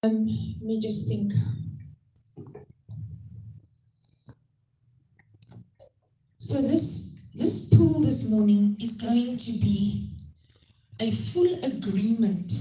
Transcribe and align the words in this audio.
Um, 0.00 0.26
let 0.60 0.62
me 0.62 0.78
just 0.78 1.08
think. 1.08 1.32
So 6.38 6.62
this 6.62 7.20
this 7.34 7.68
pool 7.68 7.98
this 8.00 8.30
morning 8.30 8.76
is 8.80 8.94
going 8.94 9.38
to 9.38 9.52
be 9.58 10.10
a 11.00 11.10
full 11.10 11.52
agreement. 11.64 12.52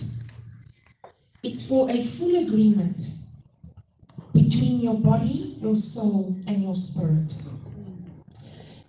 It's 1.43 1.67
for 1.67 1.91
a 1.91 2.01
full 2.01 2.35
agreement 2.37 3.03
between 4.33 4.79
your 4.79 4.99
body, 4.99 5.59
your 5.61 5.75
soul, 5.75 6.35
and 6.47 6.63
your 6.63 6.75
spirit. 6.75 7.33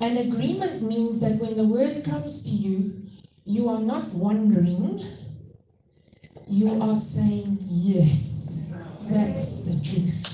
An 0.00 0.16
agreement 0.16 0.80
means 0.80 1.20
that 1.20 1.32
when 1.32 1.54
the 1.54 1.64
word 1.64 2.02
comes 2.02 2.44
to 2.44 2.50
you, 2.50 3.02
you 3.44 3.68
are 3.68 3.80
not 3.80 4.14
wondering, 4.14 5.04
you 6.46 6.80
are 6.80 6.96
saying, 6.96 7.58
Yes, 7.68 8.37
that's 9.10 9.64
the 9.64 9.74
truth. 9.84 10.24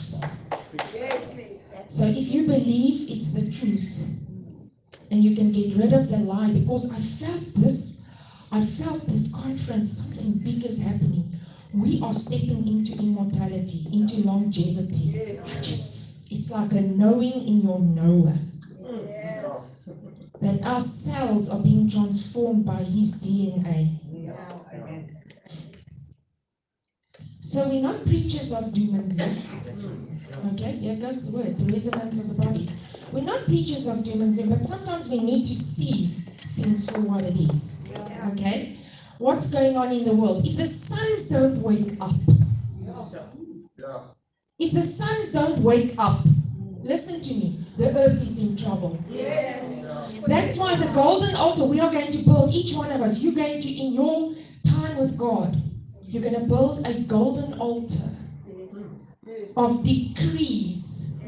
So 1.88 2.04
if 2.06 2.28
you 2.28 2.46
believe 2.46 3.10
it's 3.10 3.32
the 3.34 3.50
truth, 3.50 4.10
and 5.10 5.22
you 5.22 5.36
can 5.36 5.52
get 5.52 5.76
rid 5.76 5.92
of 5.92 6.08
the 6.10 6.18
lie, 6.18 6.50
because 6.50 6.92
I 6.92 6.98
felt 6.98 7.54
this, 7.54 8.08
I 8.50 8.60
felt 8.60 9.06
this 9.06 9.34
conference, 9.34 9.98
something 9.98 10.38
big 10.38 10.64
is 10.64 10.82
happening. 10.82 11.30
We 11.72 12.00
are 12.02 12.12
stepping 12.12 12.66
into 12.66 12.98
immortality, 12.98 13.86
into 13.92 14.26
longevity. 14.26 15.38
I 15.38 15.60
just, 15.60 16.30
it's 16.32 16.50
like 16.50 16.72
a 16.72 16.80
knowing 16.80 17.46
in 17.46 17.62
your 17.62 17.78
knower 17.80 18.38
that 20.40 20.62
our 20.62 20.80
cells 20.80 21.48
are 21.48 21.62
being 21.62 21.88
transformed 21.88 22.66
by 22.66 22.82
his 22.82 23.22
DNA. 23.24 23.98
So 27.44 27.68
we're 27.68 27.82
not 27.82 28.06
preachers 28.06 28.54
of 28.54 28.72
doom 28.72 28.94
and 28.94 29.18
gloom. 29.18 29.36
Okay, 30.54 30.72
here 30.78 30.96
goes 30.96 31.30
the 31.30 31.36
word, 31.36 31.58
the 31.58 31.70
resonance 31.70 32.18
of 32.18 32.34
the 32.34 32.42
body. 32.42 32.70
We're 33.12 33.20
not 33.20 33.44
preachers 33.44 33.86
of 33.86 34.02
doom 34.02 34.22
and 34.22 34.34
gloom, 34.34 34.48
but 34.48 34.66
sometimes 34.66 35.10
we 35.10 35.20
need 35.20 35.44
to 35.44 35.54
see 35.54 36.06
things 36.56 36.90
for 36.90 37.00
what 37.02 37.22
it 37.22 37.36
is. 37.36 37.82
Okay? 38.32 38.78
What's 39.18 39.52
going 39.52 39.76
on 39.76 39.92
in 39.92 40.06
the 40.06 40.14
world? 40.14 40.46
If 40.46 40.56
the 40.56 40.66
sons 40.66 41.28
don't 41.28 41.60
wake 41.60 41.98
up, 42.00 42.16
if 44.58 44.72
the 44.72 44.82
sons 44.82 45.32
don't 45.32 45.58
wake 45.58 45.94
up, 45.98 46.20
listen 46.82 47.20
to 47.20 47.34
me, 47.34 47.62
the 47.76 47.90
earth 47.90 48.22
is 48.22 48.42
in 48.42 48.56
trouble. 48.56 48.98
That's 50.26 50.58
why 50.58 50.76
the 50.76 50.90
golden 50.94 51.34
altar 51.36 51.66
we 51.66 51.78
are 51.78 51.92
going 51.92 52.10
to 52.10 52.24
build, 52.24 52.54
each 52.54 52.74
one 52.74 52.90
of 52.90 53.02
us, 53.02 53.22
you're 53.22 53.34
going 53.34 53.60
to, 53.60 53.68
in 53.68 53.92
your 53.92 54.34
time 54.64 54.96
with 54.96 55.18
God, 55.18 55.60
you're 56.14 56.22
going 56.22 56.40
to 56.40 56.46
build 56.46 56.86
a 56.86 56.94
golden 57.00 57.54
altar 57.54 58.08
of 59.56 59.82
decrees 59.82 61.20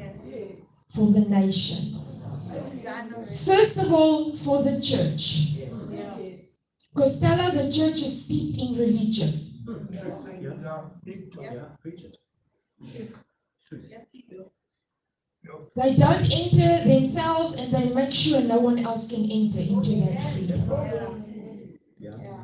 for 0.91 1.11
the 1.11 1.23
nations. 1.23 2.48
First 3.45 3.79
of 3.79 3.92
all, 3.92 4.37
for 4.37 4.62
the 4.62 4.81
church. 4.81 5.55
Stella, 7.05 7.51
the 7.51 7.70
church 7.70 7.98
is 7.98 8.25
steeped 8.25 8.59
in 8.61 8.79
religion. 8.79 9.33
They 15.75 15.97
don't 15.97 16.31
enter 16.31 16.84
themselves 16.84 17.59
and 17.59 17.73
they 17.73 17.92
make 17.92 18.14
sure 18.14 18.41
no 18.41 18.61
one 18.61 18.79
else 18.79 19.09
can 19.11 19.29
enter 19.31 19.61
into 19.61 19.97
that 19.97 20.23
freedom. 20.33 21.26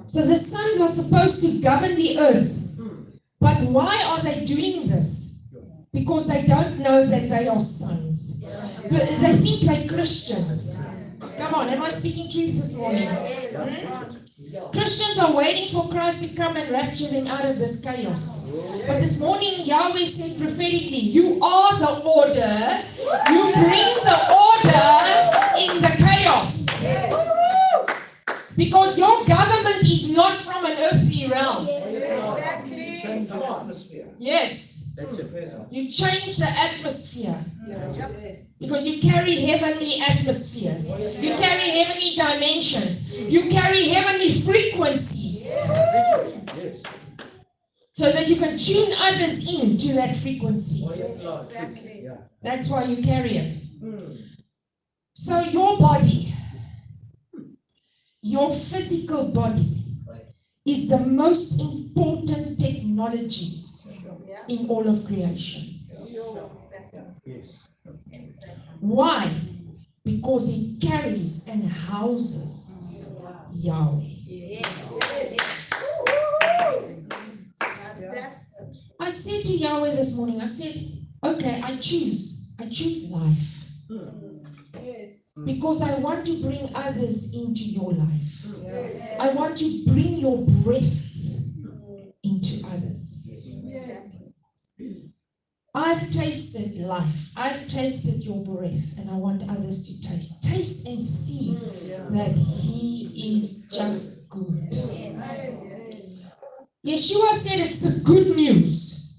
So 0.07 0.27
the 0.27 0.37
sons 0.37 0.81
are 0.81 0.89
supposed 0.89 1.43
to 1.43 1.61
govern 1.61 1.97
the 1.97 2.19
earth. 2.19 2.81
But 3.41 3.61
why 3.63 4.03
are 4.05 4.23
they 4.23 4.45
doing 4.45 4.89
this? 4.89 5.55
Because 5.93 6.27
they 6.27 6.47
don't 6.47 6.79
know 6.79 7.05
that 7.07 7.29
they 7.29 7.49
are 7.49 7.59
sons. 7.59 8.45
But 8.91 9.09
they 9.21 9.35
think 9.35 9.63
they're 9.63 9.89
Christians. 9.89 10.79
Come 11.37 11.55
on, 11.55 11.69
am 11.69 11.83
I 11.83 11.89
speaking 11.89 12.31
truth 12.31 12.61
this 12.61 12.79
morning? 12.79 13.09
Hmm? 13.09 14.71
Christians 14.73 15.19
are 15.19 15.33
waiting 15.33 15.71
for 15.71 15.89
Christ 15.89 16.29
to 16.29 16.37
come 16.37 16.57
and 16.57 16.71
rapture 16.71 17.09
them 17.09 17.27
out 17.27 17.45
of 17.45 17.59
this 17.59 17.83
chaos. 17.83 18.53
But 18.87 19.01
this 19.01 19.21
morning, 19.21 19.65
Yahweh 19.65 20.07
said 20.07 20.39
prophetically, 20.39 20.99
You 20.99 21.43
are 21.43 21.79
the 21.79 22.03
order. 22.05 22.83
You 23.31 23.53
bring 23.53 23.95
the 24.03 24.19
order 24.33 24.93
in 25.59 25.83
the 25.83 25.95
chaos. 25.99 27.12
Because 28.57 28.99
your 28.99 29.25
government 29.25 29.83
is 29.83 30.11
not 30.15 30.37
from 30.39 30.65
an 30.67 30.77
earthly 30.79 31.27
realm. 31.29 31.67
Yes. 31.67 33.03
Change 33.03 33.29
the 33.29 33.45
atmosphere. 33.45 34.07
Yes, 34.19 34.95
That's 34.97 35.19
it. 35.19 35.67
you 35.71 35.91
change 35.91 36.37
the 36.37 36.49
atmosphere. 36.49 37.45
Because 38.61 38.87
you 38.87 39.01
carry 39.01 39.37
heavenly 39.41 40.01
atmospheres. 40.01 40.91
You 41.21 41.35
carry 41.37 41.71
heavenly 41.71 42.15
dimensions. 42.15 43.13
You 43.13 43.51
carry 43.51 43.89
heavenly 43.89 44.35
frequencies. 44.35 45.47
Yes. 45.47 46.83
So 47.95 48.11
that 48.13 48.29
you 48.29 48.37
can 48.37 48.57
tune 48.59 48.93
others 48.99 49.47
in 49.53 49.77
to 49.77 49.93
that 49.95 50.17
frequency. 50.17 50.85
Oh, 50.89 50.95
yes, 50.95 51.23
Lord. 51.23 51.51
Truth. 51.51 51.91
Yeah. 52.03 52.17
That's 52.43 52.71
why 52.71 52.85
you 52.85 53.03
carry 53.03 53.37
it. 53.37 53.53
Hmm. 53.81 54.15
So 55.15 55.41
your 55.41 55.77
body, 55.79 56.32
your 58.23 58.55
physical 58.55 59.29
body, 59.29 59.79
is 60.65 60.89
the 60.89 60.99
most 60.99 61.61
important 61.61 62.59
technology 62.59 63.65
in 64.49 64.69
all 64.71 64.87
of 64.89 65.05
creation. 65.05 65.81
Yes. 67.25 67.69
Why? 68.81 69.31
Because 70.05 70.49
it 70.49 70.81
carries 70.81 71.49
and 71.49 71.65
houses 71.65 73.03
Yahweh. 73.55 74.09
I 79.01 79.11
said 79.11 79.45
to 79.45 79.53
Yahweh 79.53 79.97
this 79.97 80.17
morning, 80.17 80.41
I 80.41 80.47
said, 80.47 80.75
okay, 81.25 81.61
I 81.63 81.77
choose. 81.77 82.55
I 82.59 82.69
choose 82.69 83.11
life. 83.11 83.63
Because 85.45 85.81
I 85.83 85.99
want 85.99 86.27
to 86.27 86.43
bring 86.43 86.71
others 86.75 87.35
into 87.35 87.63
your 87.65 87.93
life. 87.93 88.47
I 89.19 89.31
want 89.31 89.57
to 89.59 89.85
bring 89.87 90.17
your 90.19 90.45
breath 90.47 91.27
into 92.23 92.67
others. 92.67 93.09
I've 95.75 96.11
tasted 96.11 96.83
life. 96.83 97.33
I've 97.35 97.67
tasted 97.67 98.23
your 98.25 98.45
breath, 98.45 98.99
and 98.99 99.11
I 99.11 99.15
want 99.15 99.49
others 99.49 99.87
to 99.87 100.07
taste. 100.07 100.45
Taste 100.45 100.87
and 100.87 101.03
see 101.03 101.57
that 102.11 102.37
He 102.37 103.39
is 103.39 103.71
just 103.71 104.29
good. 104.29 104.71
Yeshua 106.85 107.35
said 107.35 107.61
it's 107.61 107.79
the 107.79 108.01
good 108.01 108.37
news, 108.37 109.19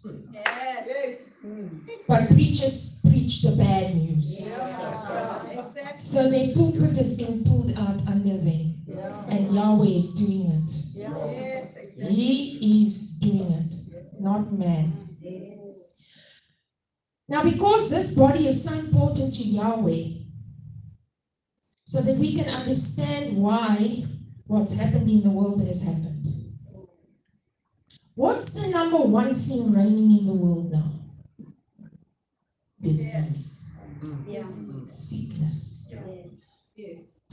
but 2.08 2.30
preachers 2.30 3.02
preach 3.02 3.42
the 3.42 3.56
bad 3.56 3.96
news. 3.96 4.48
So 5.98 6.30
they 6.30 6.48
their 6.48 6.56
pulpit 6.56 6.92
has 6.98 7.18
been 7.18 7.44
pulled 7.44 7.72
out 7.78 8.08
under 8.08 8.38
them, 8.38 8.86
and 9.30 9.54
Yahweh 9.54 9.88
is 9.88 10.16
doing 10.16 10.48
it. 10.50 10.72
He 12.12 12.84
is 12.84 13.18
doing 13.20 13.52
it, 13.52 14.22
not 14.22 14.52
man. 14.52 15.08
Now, 17.30 17.44
because 17.44 17.90
this 17.90 18.16
body 18.16 18.48
is 18.48 18.64
so 18.64 18.78
important 18.78 19.34
to 19.36 19.44
Yahweh, 19.44 20.06
so 21.86 22.02
that 22.02 22.18
we 22.18 22.36
can 22.36 22.50
understand 22.50 23.38
why 23.38 24.04
what's 24.48 24.74
happened 24.74 25.10
in 25.10 25.24
the 25.24 25.30
world 25.30 25.66
has 25.66 25.84
happened. 25.84 26.28
What's 28.16 28.54
the 28.54 28.68
number 28.68 28.98
one 28.98 29.34
thing 29.34 29.72
reigning 29.74 30.20
in 30.20 30.28
the 30.28 30.34
world 30.34 30.72
now? 30.72 30.92
Disease, 32.80 33.72
Yeah. 34.28 34.46
sickness. 34.86 35.33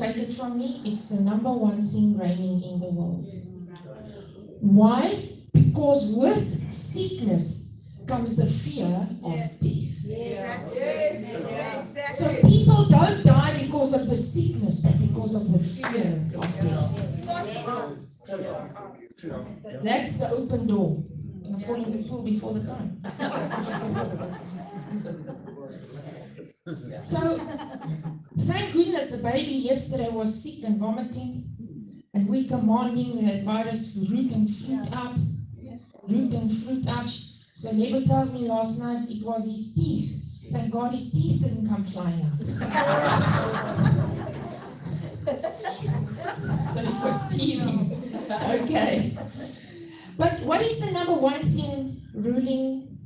Take 0.00 0.16
it 0.16 0.32
from 0.32 0.56
me, 0.58 0.80
it's 0.86 1.10
the 1.10 1.20
number 1.20 1.52
one 1.52 1.84
thing 1.84 2.16
reigning 2.16 2.62
in 2.62 2.80
the 2.80 2.86
world. 2.86 3.26
Why? 4.62 5.28
Because 5.52 6.14
with 6.16 6.72
sickness 6.72 7.84
comes 8.06 8.36
the 8.36 8.46
fear 8.46 8.86
of 9.22 9.36
death. 9.36 9.60
So 12.14 12.34
people 12.48 12.86
don't 12.88 13.22
die 13.24 13.58
because 13.62 13.92
of 13.92 14.08
the 14.08 14.16
sickness, 14.16 14.86
but 14.86 15.06
because 15.06 15.34
of 15.34 15.52
the 15.52 15.58
fear 15.58 16.24
of 16.34 16.48
death. 16.62 17.26
That's 19.82 20.16
the 20.16 20.30
open 20.30 20.66
door. 20.66 21.04
I'm 21.44 21.60
falling 21.60 21.92
the 21.92 22.08
pool 22.08 22.22
before 22.22 22.54
the 22.54 22.64
time. 22.64 23.02
so, 26.96 27.38
baby 29.22 29.52
yesterday 29.52 30.08
was 30.10 30.42
sick 30.42 30.64
and 30.64 30.78
vomiting, 30.78 31.44
and 32.14 32.28
we 32.28 32.46
commanding 32.46 33.24
that 33.26 33.42
virus 33.44 33.96
root 34.10 34.32
and 34.32 34.48
fruit 34.48 34.92
out, 34.94 35.18
root 36.08 36.32
and 36.34 36.52
fruit 36.52 36.86
out. 36.88 37.08
So 37.08 37.72
Nebo 37.72 38.04
tells 38.04 38.32
me 38.32 38.48
last 38.48 38.80
night 38.80 39.08
it 39.10 39.24
was 39.24 39.44
his 39.46 39.74
teeth. 39.74 40.26
Thank 40.50 40.72
God 40.72 40.92
his 40.92 41.12
teeth 41.12 41.42
didn't 41.42 41.68
come 41.68 41.84
flying 41.84 42.22
out. 42.22 42.46
so 46.74 46.80
it 46.80 47.04
was 47.04 47.36
teething. 47.36 48.26
okay. 48.30 49.16
But 50.16 50.40
what 50.40 50.60
is 50.62 50.80
the 50.80 50.90
number 50.92 51.14
one 51.14 51.42
thing 51.42 52.02
ruling 52.14 52.98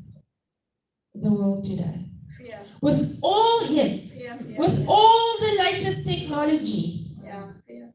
the 1.14 1.30
world 1.30 1.64
today? 1.64 2.06
Fear, 2.38 2.60
With 2.80 3.18
all, 3.22 3.66
yes. 3.66 4.13
With 4.58 4.84
all 4.88 5.36
the 5.40 5.54
latest 5.58 6.06
technology. 6.06 7.06
Yeah, 7.22 7.46
fear. 7.66 7.92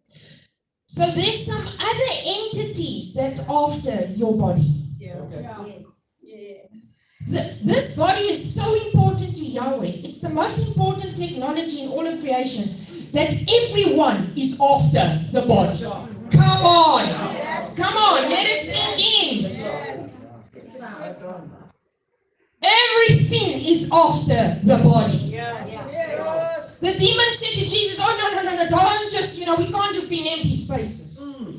So 0.88 1.06
there's 1.12 1.46
some 1.46 1.66
other 1.68 2.12
entities 2.26 3.14
that's 3.14 3.48
after 3.50 4.08
your 4.16 4.38
body. 4.38 4.84
Yeah. 4.98 5.16
Okay. 5.18 5.48
Yes. 5.76 6.24
Yes. 6.26 7.18
Th- 7.30 7.60
This 7.64 7.96
body 7.96 8.22
is 8.30 8.56
so 8.56 8.74
important 8.86 9.36
to 9.36 9.46
Yahweh. 9.46 10.02
It's 10.08 10.22
the 10.22 10.30
most 10.30 10.68
important 10.68 11.16
technology 11.18 11.84
in 11.84 11.90
all 11.92 12.06
of 12.08 12.20
creation 12.20 12.66
that 13.12 13.30
everyone 13.60 14.34
is 14.36 14.60
after 14.60 15.06
the 15.32 15.42
body. 15.48 15.80
Come 16.32 16.66
on. 16.66 17.06
Come 17.76 17.96
on, 17.98 18.30
let 18.30 18.46
it 18.46 18.66
sink 18.66 19.00
in. 19.00 19.58
Yes. 19.60 20.26
Everything 22.62 23.62
is 23.66 23.90
after 23.92 24.60
the 24.64 24.78
body. 24.84 25.18
Yeah. 25.18 25.66
Yeah. 26.82 26.92
The 26.92 26.98
demon 27.00 27.26
said 27.34 27.54
to 27.54 27.70
Jesus, 27.70 27.98
Oh, 28.02 28.18
no, 28.18 28.42
no, 28.42 28.50
no, 28.50 28.64
no, 28.64 28.70
don't 28.70 29.12
just, 29.12 29.38
you 29.38 29.46
know, 29.46 29.56
we 29.56 29.72
can't 29.72 29.94
just 29.94 30.10
be 30.10 30.20
in 30.22 30.28
empty 30.40 30.56
spaces. 30.56 31.20
Mm. 31.20 31.56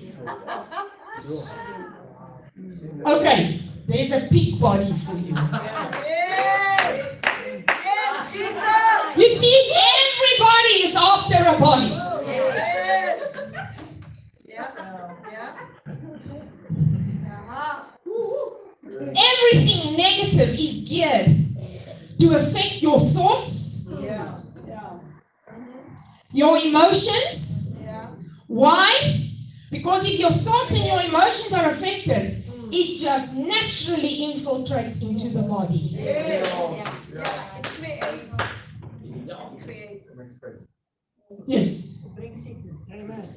Okay, 3.06 3.60
there's 3.86 4.12
a 4.12 4.28
big 4.30 4.58
body 4.60 4.92
for 4.92 5.16
you. 5.16 5.34
Yes. 5.34 7.16
Yes, 7.68 8.32
Jesus. 8.32 9.16
You 9.16 9.28
see, 9.38 9.72
everybody 9.72 10.74
is 10.84 10.94
after 10.96 11.36
a 11.36 11.58
body. 11.58 11.88
Yes. 12.26 13.36
Yeah. 14.46 14.70
Yeah. 15.30 15.56
Everything 19.16 19.96
negative 19.96 20.58
is 20.58 20.84
geared 20.88 21.36
to 22.20 22.36
affect 22.36 22.82
your 22.82 23.00
thoughts, 23.00 23.59
Yeah. 23.59 23.59
Yeah. 23.59 23.59
Your 26.32 26.58
emotions. 26.58 27.76
Yeah. 27.82 28.08
Why? 28.46 29.30
Because 29.70 30.04
if 30.04 30.18
your 30.18 30.30
thoughts 30.30 30.72
and 30.72 30.84
your 30.84 31.00
emotions 31.02 31.52
are 31.52 31.70
affected, 31.70 32.44
mm. 32.44 32.68
it 32.72 32.98
just 32.98 33.36
naturally 33.36 34.32
infiltrates 34.32 35.02
into 35.02 35.28
the 35.28 35.42
body. 35.42 35.90
Yeah. 35.92 36.44
Yeah. 37.12 37.58
It 37.58 37.66
creates. 37.66 38.40
It 39.04 39.64
creates. 39.64 40.10
Yes. 41.46 42.08
Amen. 42.92 43.36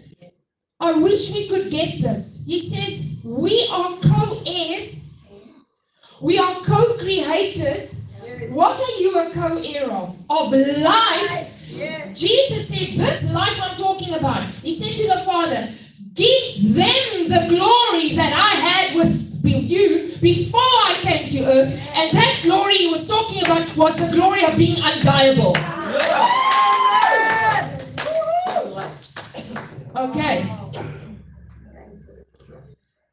I 0.80 0.94
wish 0.94 1.34
we 1.34 1.48
could 1.48 1.72
get 1.72 2.02
this. 2.02 2.44
He 2.46 2.60
says, 2.60 3.22
We 3.24 3.68
are 3.72 3.98
co 4.02 4.42
heirs, 4.46 5.22
we 6.22 6.38
are 6.38 6.56
co 6.62 6.98
creators. 6.98 8.12
Yes. 8.26 8.52
What 8.52 8.80
are 8.80 9.00
you 9.00 9.20
a 9.20 9.32
co 9.32 9.62
heir 9.64 9.90
of? 9.92 10.18
Of 10.30 10.52
life. 10.52 11.53
Yes. 11.76 12.20
Jesus 12.20 12.68
said, 12.68 13.00
This 13.00 13.34
life 13.34 13.60
I'm 13.62 13.78
talking 13.78 14.14
about. 14.14 14.48
He 14.62 14.74
said 14.74 14.96
to 14.96 15.08
the 15.08 15.20
Father, 15.26 15.70
Give 16.14 16.76
them 16.76 17.30
the 17.30 17.46
glory 17.50 18.16
that 18.16 18.34
I 18.34 18.60
had 18.60 18.96
with 18.96 19.34
you 19.44 20.16
before 20.22 20.62
I 20.62 21.00
came 21.02 21.30
to 21.30 21.40
earth. 21.46 21.90
And 21.96 22.16
that 22.16 22.40
glory 22.44 22.78
he 22.78 22.88
was 22.92 23.08
talking 23.08 23.44
about 23.44 23.76
was 23.76 23.96
the 23.96 24.12
glory 24.16 24.44
of 24.44 24.56
being 24.58 24.78
undieable. 24.78 25.58
Okay. 29.96 30.50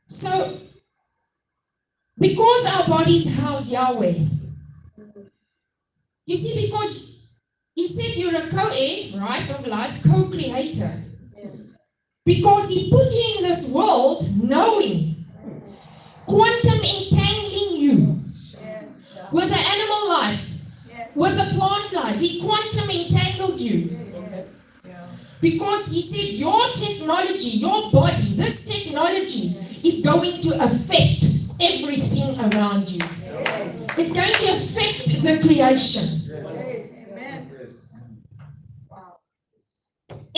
So, 0.09 0.59
because 2.19 2.67
our 2.67 2.87
bodies 2.87 3.39
house 3.41 3.71
Yahweh, 3.71 4.15
you 6.27 6.37
see, 6.37 6.67
because 6.67 7.20
he 7.75 7.87
said 7.87 8.17
you're 8.17 8.37
a 8.37 8.49
co 8.51 8.69
heir, 8.73 9.19
right, 9.21 9.49
of 9.51 9.67
life, 9.67 10.03
co 10.03 10.25
creator. 10.29 11.03
Yes. 11.37 11.71
Because 12.25 12.69
he 12.69 12.91
put 12.91 13.13
you 13.13 13.35
in 13.39 13.43
this 13.45 13.69
world 13.71 14.27
knowing, 14.43 15.25
quantum 16.27 16.81
entangling 16.85 17.75
you 17.75 18.21
Yes. 18.61 19.05
with 19.33 19.49
the 19.49 19.59
animal 19.59 20.09
life, 20.09 20.51
Yes. 20.89 21.17
with 21.17 21.37
the 21.37 21.45
plant 21.57 21.93
life. 21.93 22.19
He 22.19 22.41
quantum 22.41 22.91
entangled 22.91 23.61
you. 23.61 23.97
Because 25.41 25.87
he 25.87 26.03
said 26.03 26.35
your 26.35 26.61
technology, 26.75 27.51
your 27.59 27.91
body, 27.91 28.35
this 28.35 28.65
technology 28.65 29.57
is 29.83 30.03
going 30.03 30.41
to 30.43 30.63
affect 30.63 31.25
everything 31.61 32.39
around 32.39 32.91
you. 32.91 32.99
Yes. 33.01 33.87
It's 33.97 34.13
going 34.13 34.35
to 34.35 34.47
affect 34.53 35.23
the 35.23 35.39
creation. 35.41 36.03
Yes. 36.29 37.09
Amen. 37.13 37.51
Wow. 38.91 39.17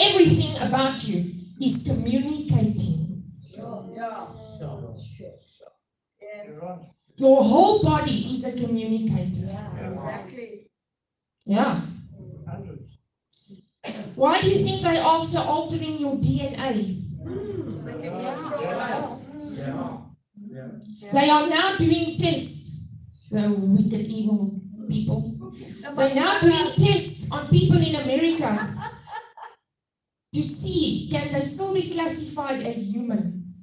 Everything 0.03 0.57
about 0.61 1.07
you 1.07 1.33
is 1.61 1.83
communicating. 1.87 3.23
Your 7.15 7.43
whole 7.43 7.83
body 7.83 8.33
is 8.33 8.43
a 8.43 8.51
communicator. 8.65 9.47
Yeah. 11.45 11.81
Why 14.15 14.41
do 14.41 14.49
you 14.49 14.57
think 14.57 14.81
they 14.81 14.97
after 14.97 15.37
altering 15.37 15.99
your 15.99 16.15
DNA? 16.17 16.99
They 21.11 21.29
are 21.29 21.47
now 21.47 21.77
doing 21.77 22.17
tests. 22.17 22.61
The 23.31 23.49
wicked, 23.49 24.05
evil 24.07 24.59
people. 24.89 25.51
They're 25.95 26.15
now 26.15 26.39
doing 26.39 26.71
tests 26.77 27.31
on 27.31 27.47
people 27.47 27.77
in 27.77 27.95
America 27.95 28.92
to 30.33 30.43
see 30.43 31.07
can 31.11 31.33
they 31.33 31.41
still 31.41 31.73
be 31.73 31.91
classified 31.91 32.61
as 32.65 32.91
human 32.93 33.53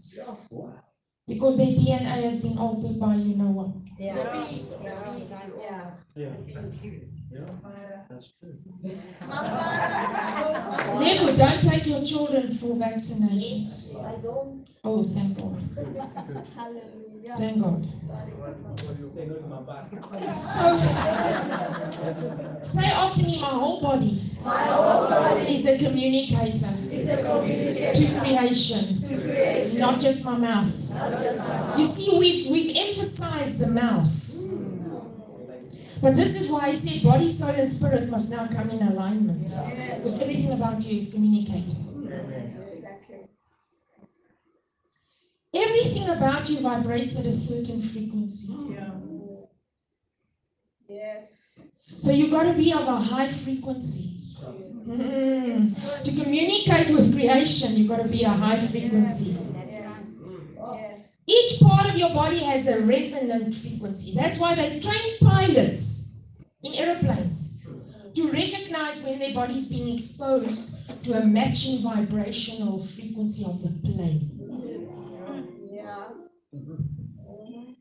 Wow. 0.50 0.74
because 1.26 1.56
their 1.58 1.66
DNA 1.66 2.22
has 2.24 2.42
been 2.42 2.58
altered 2.58 2.98
by 3.00 3.14
you 3.14 3.36
know 3.36 3.50
what. 3.50 3.72
The 4.12 4.24
bee. 4.32 4.62
The 4.70 4.78
bee. 4.78 5.26
Yeah. 5.62 5.90
Yeah. 6.16 6.34
Yeah. 6.46 7.09
That's 7.30 8.32
true. 8.40 8.58
Don't 11.36 11.62
take 11.62 11.86
your 11.86 12.04
children 12.04 12.52
for 12.52 12.74
vaccinations. 12.74 13.94
I 14.04 14.20
don't. 14.20 14.60
Oh, 14.82 15.04
thank 15.04 15.38
God. 15.38 15.62
Hallelujah. 16.56 17.36
Thank 17.36 17.62
God. 17.62 17.86
Say 19.14 19.26
no 19.26 19.34
to 19.36 19.46
my 19.46 19.60
back. 19.60 19.90
So, 20.32 20.78
say 22.62 22.86
after 22.86 23.22
me, 23.22 23.40
my 23.40 23.48
whole 23.48 23.80
body, 23.80 24.30
is 25.48 25.66
a 25.66 25.78
communicator, 25.78 26.74
to 27.94 28.04
creation, 28.18 29.78
not 29.78 30.00
just 30.00 30.24
my 30.24 30.36
mouth. 30.36 31.78
You 31.78 31.84
see, 31.86 32.18
we've, 32.18 32.50
we've 32.50 32.76
emphasized 32.76 33.60
the 33.60 33.68
mouth. 33.70 34.29
But 36.02 36.16
this 36.16 36.40
is 36.40 36.50
why 36.50 36.68
I 36.68 36.74
said 36.74 37.02
body, 37.02 37.28
soul, 37.28 37.50
and 37.50 37.70
spirit 37.70 38.08
must 38.08 38.32
now 38.32 38.46
come 38.46 38.70
in 38.70 38.82
alignment. 38.82 39.44
Because 39.96 40.22
everything 40.22 40.52
about 40.52 40.82
you 40.82 40.96
is 40.96 41.12
communicating. 41.12 42.08
Exactly. 42.72 43.28
Everything 45.52 46.08
about 46.08 46.48
you 46.48 46.60
vibrates 46.60 47.18
at 47.18 47.26
a 47.26 47.32
certain 47.32 47.82
frequency. 47.82 48.54
Yeah. 48.70 48.90
Yes. 50.88 51.68
So 51.96 52.10
you've 52.12 52.30
got 52.30 52.44
to 52.44 52.54
be 52.54 52.72
of 52.72 52.88
a 52.88 52.96
high 52.96 53.28
frequency. 53.28 54.16
Mm. 54.88 56.02
To 56.04 56.22
communicate 56.22 56.88
with 56.96 57.14
creation, 57.14 57.76
you've 57.76 57.88
got 57.88 58.02
to 58.02 58.08
be 58.08 58.22
a 58.22 58.30
high 58.30 58.58
frequency. 58.58 59.36
Each 61.36 61.60
part 61.60 61.86
of 61.88 61.96
your 61.96 62.10
body 62.10 62.40
has 62.40 62.66
a 62.66 62.80
resonant 62.84 63.54
frequency. 63.54 64.12
That's 64.14 64.38
why 64.40 64.54
they 64.56 64.80
train 64.80 65.18
pilots 65.20 65.84
in 66.62 66.74
aeroplanes 66.74 67.68
to 68.14 68.22
recognize 68.32 69.04
when 69.04 69.18
their 69.20 69.34
body 69.34 69.56
is 69.56 69.68
being 69.70 69.94
exposed 69.94 71.04
to 71.04 71.12
a 71.14 71.24
matching 71.26 71.78
vibrational 71.82 72.78
frequency 72.82 73.44
of 73.44 73.62
the 73.62 73.70
plane. 73.86 74.22
Yes. 74.64 74.82
Yeah. 75.72 76.08
Mhm. 76.54 77.76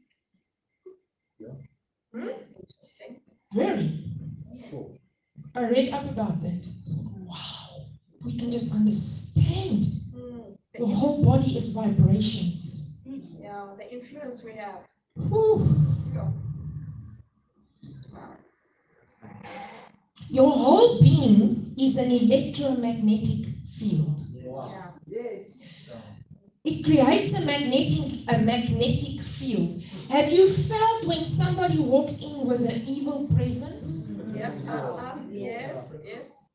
That's 2.14 2.50
interesting. 2.60 3.22
Very. 3.54 3.90
Sure. 4.70 4.90
I 5.56 5.70
read 5.70 5.94
up 5.94 6.06
about 6.12 6.42
that. 6.44 6.62
Wow. 7.26 7.86
We 8.24 8.38
can 8.38 8.52
just 8.52 8.74
understand. 8.76 9.86
Mm. 10.16 10.58
Your 10.78 10.88
whole 10.90 11.24
body 11.24 11.58
is 11.58 11.74
vibrations 11.74 12.59
know, 13.50 13.76
the 13.78 13.92
influence 13.92 14.44
we 14.44 14.54
have. 14.54 14.80
Your 20.30 20.52
whole 20.52 21.00
being 21.02 21.74
is 21.78 21.98
an 21.98 22.12
electromagnetic 22.12 23.48
field. 23.68 24.20
Yeah. 24.34 24.92
Yes. 25.08 25.60
It 26.64 26.84
creates 26.84 27.34
a 27.34 27.46
magnetic 27.46 28.28
a 28.30 28.40
magnetic 28.42 29.20
field. 29.22 29.82
Have 30.10 30.32
you 30.32 30.48
felt 30.48 31.06
when 31.08 31.26
somebody 31.26 31.80
walks 31.80 32.22
in 32.22 32.46
with 32.48 32.62
an 32.62 32.84
evil 32.86 33.28
presence? 33.36 34.14
Yep. 34.34 34.54
Uh-huh. 34.68 35.16
Yes. 35.30 35.96
Yes. 36.06 36.50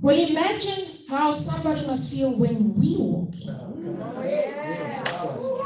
Well, 0.00 0.18
imagine 0.18 0.84
how 1.08 1.30
somebody 1.30 1.86
must 1.86 2.12
feel 2.12 2.32
when 2.38 2.74
we 2.74 2.96
walk 2.98 3.34
in. 3.40 3.50
Oh, 3.50 4.22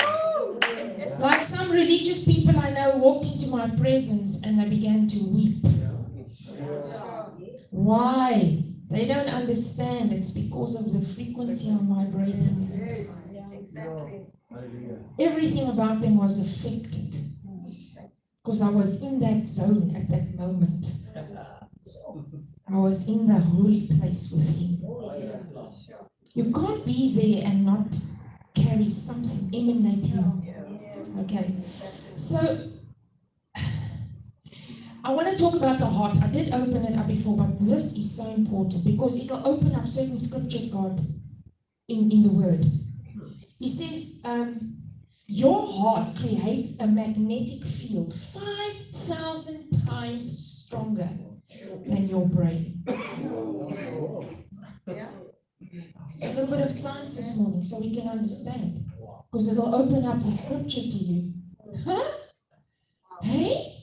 yeah. 0.00 0.17
Like 1.18 1.42
some 1.42 1.71
religious 1.71 2.25
people 2.25 2.59
I 2.59 2.71
know 2.71 2.97
walked 2.97 3.26
into 3.26 3.49
my 3.49 3.68
presence 3.71 4.42
and 4.45 4.59
they 4.59 4.68
began 4.68 5.07
to 5.09 5.18
weep. 5.25 5.64
Why? 7.71 8.62
They 8.90 9.07
don't 9.07 9.28
understand. 9.28 10.12
It's 10.12 10.33
because 10.33 10.75
of 10.76 10.92
the 10.92 11.07
frequency 11.14 11.71
I'm 11.71 11.88
vibrating. 11.88 12.68
Everything 15.18 15.68
about 15.68 16.00
them 16.00 16.16
was 16.16 16.38
affected 16.38 17.14
because 18.42 18.62
I 18.62 18.71
was 18.71 19.02
in 19.02 19.21
that 19.21 19.47
zone 19.47 19.95
at 19.95 20.09
that 20.09 20.35
moment. 20.35 20.87
I 22.71 22.76
was 22.76 23.09
in 23.09 23.26
the 23.26 23.38
holy 23.40 23.88
place 23.88 24.33
with 24.33 24.59
Him. 24.59 24.78
You 26.35 26.52
can't 26.52 26.85
be 26.87 27.12
there 27.14 27.47
and 27.47 27.66
not 27.66 27.88
carry 28.62 28.88
something 28.88 29.50
emanating. 29.54 30.42
Yes. 30.44 31.18
Okay, 31.24 31.54
so 32.16 32.70
I 35.04 35.12
want 35.12 35.30
to 35.30 35.38
talk 35.38 35.54
about 35.54 35.78
the 35.78 35.86
heart. 35.86 36.18
I 36.22 36.26
did 36.26 36.52
open 36.52 36.84
it 36.84 36.98
up 36.98 37.06
before, 37.06 37.36
but 37.36 37.58
this 37.60 37.96
is 37.96 38.16
so 38.16 38.34
important 38.34 38.84
because 38.84 39.16
it'll 39.16 39.46
open 39.46 39.74
up 39.74 39.86
certain 39.86 40.18
scriptures, 40.18 40.72
God, 40.72 40.98
in, 41.88 42.10
in 42.10 42.22
the 42.24 42.28
Word. 42.28 42.64
He 43.58 43.68
says, 43.68 44.20
um, 44.24 44.76
Your 45.26 45.66
heart 45.66 46.16
creates 46.16 46.78
a 46.80 46.86
magnetic 46.86 47.64
field 47.64 48.12
5,000 48.12 49.86
times 49.86 50.64
stronger 50.66 51.08
than 51.86 52.08
your 52.08 52.26
brain. 52.26 52.84
Yeah. 54.86 55.06
A 55.60 56.28
little 56.28 56.46
bit 56.46 56.60
of 56.60 56.72
science 56.72 57.16
this 57.16 57.36
morning 57.36 57.64
so 57.64 57.80
we 57.80 57.94
can 57.94 58.08
understand. 58.08 58.84
Because 59.30 59.48
it'll 59.50 59.74
open 59.74 60.04
up 60.06 60.22
the 60.22 60.30
scripture 60.30 60.80
to 60.80 60.86
you. 60.86 61.32
Huh? 61.84 62.10
Hey? 63.22 63.74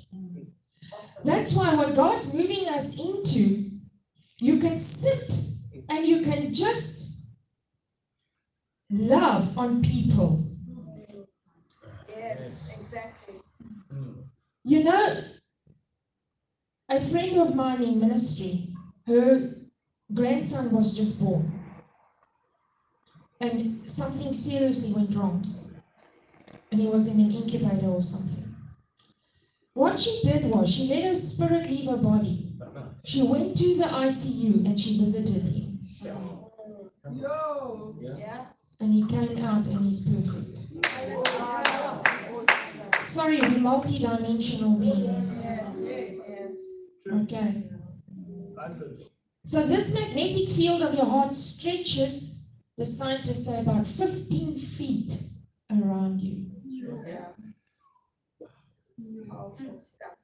That's 1.23 1.55
why 1.55 1.75
what 1.75 1.95
God's 1.95 2.33
moving 2.33 2.67
us 2.69 2.99
into, 2.99 3.71
you 4.39 4.59
can 4.59 4.77
sit 4.77 5.33
and 5.89 6.05
you 6.07 6.21
can 6.21 6.53
just 6.53 7.05
love 8.89 9.57
on 9.57 9.81
people. 9.81 10.47
Yes. 12.09 12.75
Exactly. 12.77 13.35
You 14.63 14.83
know, 14.83 15.23
a 16.89 17.01
friend 17.01 17.37
of 17.37 17.55
mine 17.55 17.83
in 17.83 17.99
ministry, 17.99 18.73
her 19.07 19.55
grandson 20.13 20.71
was 20.71 20.95
just 20.95 21.21
born. 21.21 21.54
And 23.39 23.89
something 23.91 24.33
seriously 24.33 24.93
went 24.93 25.15
wrong. 25.15 25.43
And 26.71 26.81
he 26.81 26.87
was 26.87 27.07
in 27.07 27.19
an 27.19 27.31
incubator 27.31 27.87
or 27.87 28.01
something. 28.01 28.55
What 29.73 29.99
she 29.99 30.21
did 30.23 30.45
was 30.45 30.73
she 30.73 30.87
let 30.87 31.03
her 31.03 31.15
spirit 31.15 31.69
leave 31.69 31.89
her 31.89 31.97
body. 31.97 32.53
She 33.03 33.23
went 33.23 33.55
to 33.57 33.77
the 33.77 33.83
ICU 33.83 34.65
and 34.65 34.79
she 34.79 34.97
visited 34.99 35.43
him. 35.43 35.79
Yo. 37.13 37.95
Yeah. 37.99 38.15
Yeah. 38.17 38.45
And 38.79 38.93
he 38.93 39.05
came 39.05 39.43
out 39.45 39.67
and 39.67 39.85
he's 39.85 40.07
perfect. 40.07 41.39
Wow. 41.39 42.01
Sorry, 43.03 43.39
we're 43.39 43.59
multi-dimensional 43.59 44.79
beings. 44.79 45.43
Yes. 45.43 46.25
Yes. 46.27 46.53
Okay. 47.13 47.63
So 49.45 49.67
this 49.67 49.93
magnetic 49.93 50.49
field 50.49 50.81
of 50.81 50.95
your 50.95 51.05
heart 51.05 51.35
stretches, 51.35 52.34
the 52.77 52.85
scientists 52.85 53.45
say, 53.45 53.61
about 53.61 53.87
15 53.87 54.57
feet 54.57 55.13
around 55.71 56.21
you. 56.21 56.45
Yeah. 56.73 57.27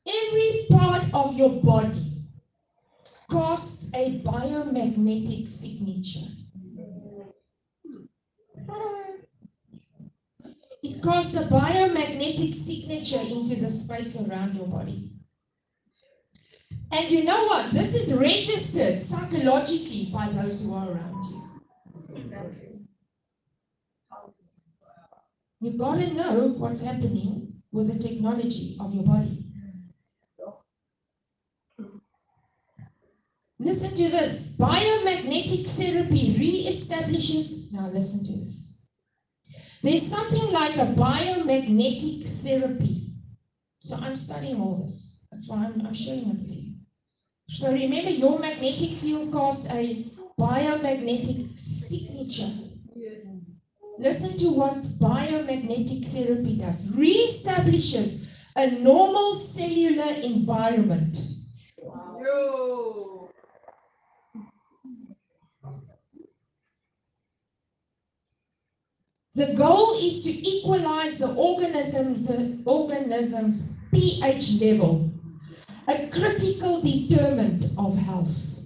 Every 0.06 0.68
part 0.70 1.04
of 1.14 1.36
your 1.36 1.62
body 1.62 2.24
casts 3.30 3.94
a 3.94 4.20
biomagnetic 4.20 5.48
signature. 5.48 6.30
It 10.84 11.02
casts 11.02 11.36
a 11.36 11.44
biomagnetic 11.44 12.54
signature 12.56 13.22
into 13.22 13.56
the 13.56 13.70
space 13.70 14.28
around 14.28 14.56
your 14.56 14.68
body. 14.68 15.12
And 16.92 17.10
you 17.10 17.24
know 17.24 17.46
what? 17.46 17.72
This 17.72 17.96
is 17.96 18.14
registered 18.18 19.02
psychologically 19.02 20.10
by 20.12 20.28
those 20.30 20.66
who 20.66 20.74
are 20.74 20.90
around 20.90 21.24
you. 21.26 21.41
Exactly. 22.22 22.68
You 25.60 25.78
gotta 25.78 26.14
know 26.14 26.48
what's 26.58 26.84
happening 26.84 27.62
with 27.72 27.88
the 27.92 28.00
technology 28.00 28.78
of 28.80 28.94
your 28.94 29.04
body. 29.04 29.46
Listen 33.60 33.92
to 33.96 34.10
this. 34.10 34.58
Biomagnetic 34.58 35.68
therapy 35.68 36.36
re-establishes. 36.38 37.72
Now 37.72 37.90
listen 37.90 38.26
to 38.26 38.44
this. 38.44 38.88
There's 39.84 40.08
something 40.08 40.52
like 40.52 40.78
a 40.78 40.86
biomagnetic 40.86 42.26
therapy. 42.26 43.14
So 43.80 43.98
I'm 44.02 44.16
studying 44.16 44.60
all 44.60 44.84
this. 44.84 45.26
That's 45.32 45.48
why 45.48 45.66
I'm, 45.66 45.86
I'm 45.86 45.94
it 45.94 46.28
with 46.28 46.50
you. 46.50 46.74
So 47.50 47.72
remember, 47.72 48.10
your 48.10 48.40
magnetic 48.40 48.98
field 48.98 49.32
casts 49.32 49.70
a 49.70 50.11
biomagnetic 50.42 51.48
signature. 51.56 52.52
Listen 54.00 54.36
to 54.40 54.48
what 54.58 54.82
biomagnetic 54.98 56.08
therapy 56.08 56.58
does. 56.58 56.92
Reestablishes 56.96 58.26
a 58.56 58.72
normal 58.72 59.36
cellular 59.36 60.12
environment. 60.24 61.16
Yo. 61.78 63.30
The 69.36 69.54
goal 69.54 69.98
is 70.00 70.24
to 70.24 70.32
equalize 70.32 71.20
the 71.20 71.34
organism's, 71.36 72.30
organism's 72.66 73.78
pH 73.94 74.60
level, 74.60 75.12
a 75.88 76.08
critical 76.08 76.82
determinant 76.82 77.66
of 77.78 77.98
health. 78.00 78.61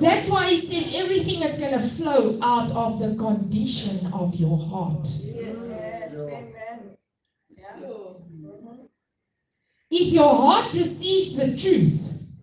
That's 0.00 0.28
why 0.30 0.50
he 0.50 0.58
says 0.58 0.94
everything 0.94 1.42
is 1.42 1.58
going 1.58 1.72
to 1.72 1.86
flow 1.86 2.38
out 2.42 2.70
of 2.72 2.98
the 2.98 3.14
condition 3.16 4.12
of 4.12 4.34
your 4.34 4.58
heart. 4.58 5.06
If 9.90 10.12
your 10.12 10.34
heart 10.34 10.74
receives 10.74 11.36
the 11.36 11.56
truth 11.56 12.34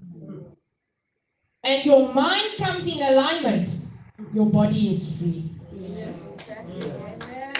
and 1.63 1.86
your 1.86 2.13
mind 2.13 2.57
comes 2.57 2.88
in 2.88 3.01
alignment, 3.01 3.69
your 4.33 4.45
body 4.45 4.89
is 4.89 5.19
free. 5.19 5.50
Yes. 5.74 6.39
Exactly. 6.39 6.91
Amen. 6.91 7.53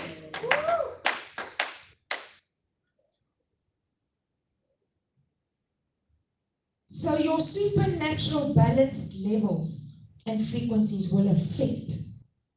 So 6.94 7.18
your 7.18 7.40
supernatural 7.40 8.54
balanced 8.54 9.16
levels 9.16 10.10
and 10.28 10.46
frequencies 10.46 11.10
will 11.10 11.32
affect 11.32 11.94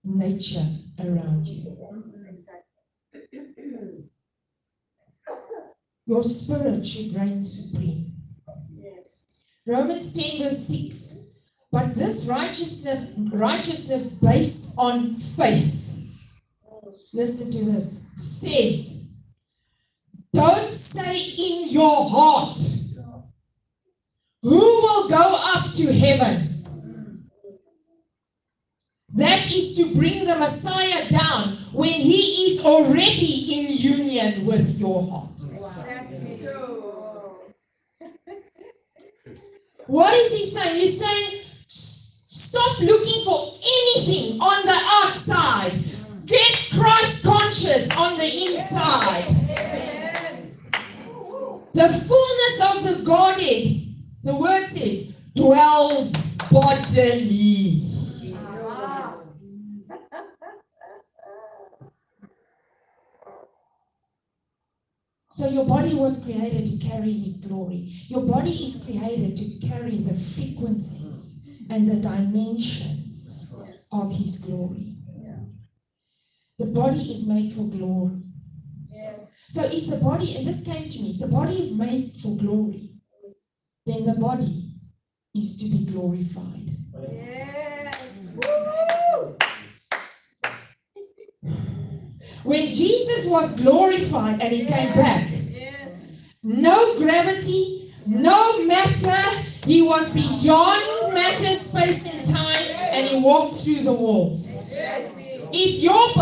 nature 0.03 0.67
around 0.99 1.47
you. 1.47 1.77
Your 6.07 6.25
spirit 6.25 6.85
should 6.85 7.15
reign 7.15 7.45
supreme. 7.45 8.13
Yes. 8.77 9.45
Romans 9.65 10.13
10 10.13 10.39
verse 10.43 10.67
6. 10.67 11.39
But 11.71 11.95
this 11.95 12.27
righteousness, 12.29 13.11
righteousness 13.33 14.19
based 14.21 14.75
on 14.77 15.15
faith, 15.15 16.43
listen 17.15 17.53
to 17.53 17.71
this, 17.71 18.09
says, 18.17 19.15
don't 20.33 20.75
say 20.75 21.21
in 21.21 21.69
your 21.69 22.11
heart, 22.11 22.59
go 25.09 25.41
up 25.41 25.73
to 25.75 25.93
heaven? 25.93 26.51
That 29.15 29.51
is 29.51 29.77
to 29.77 29.95
bring 29.95 30.25
the 30.25 30.37
Messiah 30.37 31.09
down 31.09 31.57
when 31.73 31.93
he 31.93 32.47
is 32.47 32.65
already 32.65 33.55
in 33.55 33.77
union 33.77 34.45
with 34.45 34.79
your 34.79 35.07
heart. 35.09 35.41
What 39.87 40.15
is 40.15 40.33
he 40.33 40.45
saying? 40.47 40.81
He's 40.81 40.99
saying, 40.99 41.43
stop 41.69 42.81
looking 42.81 43.25
for 43.25 43.55
anything 43.63 44.41
on 44.41 44.65
the 44.65 44.81
outside. 45.05 45.79
Get 46.27 46.71
Christ 46.73 47.23
conscious 47.23 47.89
on 47.97 48.17
the 48.19 48.27
inside. 48.27 49.29
The 51.75 51.89
fullness 51.89 52.61
of 52.63 52.85
the 52.85 53.05
Godhead, 53.05 53.94
the 54.25 54.35
word 54.35 54.67
says, 54.67 55.17
dwells 55.35 56.13
bodily. 56.51 57.91
So 65.29 65.49
your 65.49 65.67
body 65.67 65.95
was 65.95 66.25
created 66.25 66.71
to 66.71 66.87
carry 66.87 67.13
his 67.13 67.45
glory. 67.45 67.91
Your 68.07 68.25
body 68.25 68.65
is 68.65 68.85
created 68.85 69.37
to 69.37 69.67
carry 69.67 69.99
the 69.99 70.15
frequencies 70.15 71.49
and 71.69 71.91
the 71.91 71.97
dimensions 71.97 73.51
of 73.93 74.17
his 74.17 74.39
glory. 74.39 74.97
Yeah. 75.19 75.41
The 76.59 76.67
body 76.67 77.11
is 77.11 77.27
made 77.27 77.53
for 77.53 77.65
glory. 77.65 78.23
Yes. 78.89 79.45
So 79.49 79.65
if 79.65 79.89
the 79.89 79.97
body, 79.97 80.37
and 80.37 80.47
this 80.47 80.65
came 80.65 80.89
to 80.89 80.99
me, 81.01 81.11
if 81.11 81.19
the 81.19 81.27
body 81.27 81.61
is 81.61 81.77
made 81.79 82.17
for 82.23 82.37
glory, 82.37 82.94
then 83.87 84.05
the 84.07 84.15
body 84.15 84.73
is 85.35 85.59
to 85.59 85.69
be 85.69 85.85
glorified. 85.85 86.71
Yes. 87.13 88.35
When 92.45 92.73
Jesus 92.73 93.27
was 93.27 93.61
glorified 93.61 94.41
and 94.41 94.53
he 94.53 94.67
came 94.67 94.95
back, 94.95 95.29
Yes. 95.51 96.19
no 96.43 96.99
gravity, 96.99 97.93
no 98.07 98.65
matter, 98.65 99.23
he 99.67 99.81
was 99.83 100.13
beyond 100.13 101.15
matter, 101.15 101.55
space, 101.55 102.07
and 102.07 102.29
time, 102.29 102.67
and 102.93 103.07
he 103.09 103.21
walked 103.21 103.57
through 103.57 103.83
the 103.83 103.93
walls. 103.93 104.71
Yes. 104.71 105.19
If 105.53 105.83
your 105.83 106.13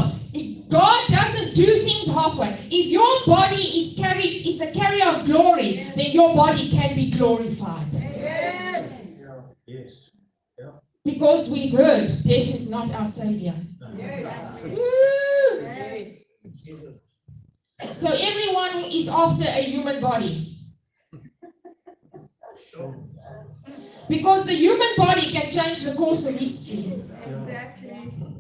God 0.73 1.07
doesn't 1.11 1.55
do 1.55 1.67
things 1.67 2.07
halfway, 2.07 2.49
if 2.71 2.87
your 2.87 3.27
body 3.27 3.63
is 3.63 3.95
carried 3.95 4.47
is 4.47 4.59
a 4.63 4.73
carrier 4.73 5.05
of 5.05 5.27
glory, 5.27 5.87
then 5.95 6.13
your 6.13 6.35
body 6.35 6.71
can 6.71 6.97
be 6.97 7.11
glorified. 7.11 7.93
Yes. 9.67 10.11
Because 11.05 11.51
we've 11.51 11.73
heard 11.73 12.09
death 12.25 12.55
is 12.55 12.71
not 12.71 12.91
our 12.91 13.05
savior. 13.05 13.55
Yes. 13.99 14.55
So 17.93 18.09
everyone 18.09 18.91
is 18.91 19.09
after 19.09 19.45
a 19.45 19.63
human 19.63 20.01
body. 20.01 20.59
Because 24.09 24.47
the 24.47 24.55
human 24.55 24.97
body 24.97 25.31
can 25.33 25.51
change 25.51 25.85
the 25.85 25.95
course 25.99 26.27
of 26.27 26.35
history. 26.37 27.03
Exactly. 27.27 28.32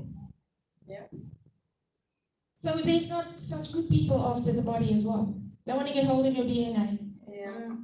So 2.62 2.70
there's 2.76 3.10
not 3.10 3.40
such 3.40 3.72
good 3.72 3.88
people 3.88 4.24
after 4.24 4.52
the 4.52 4.62
body 4.62 4.94
as 4.94 5.02
well. 5.02 5.34
Don't 5.66 5.78
want 5.78 5.88
to 5.88 5.94
get 5.94 6.04
hold 6.04 6.26
of 6.26 6.36
your 6.36 6.44
DNA. 6.44 6.96
Yeah. 7.28 7.74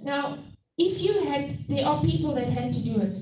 Now, 0.00 0.38
if 0.78 1.02
you 1.02 1.24
had, 1.24 1.68
there 1.68 1.86
are 1.86 2.00
people 2.02 2.34
that 2.34 2.48
had 2.48 2.72
to 2.72 2.82
do 2.82 3.02
it, 3.02 3.18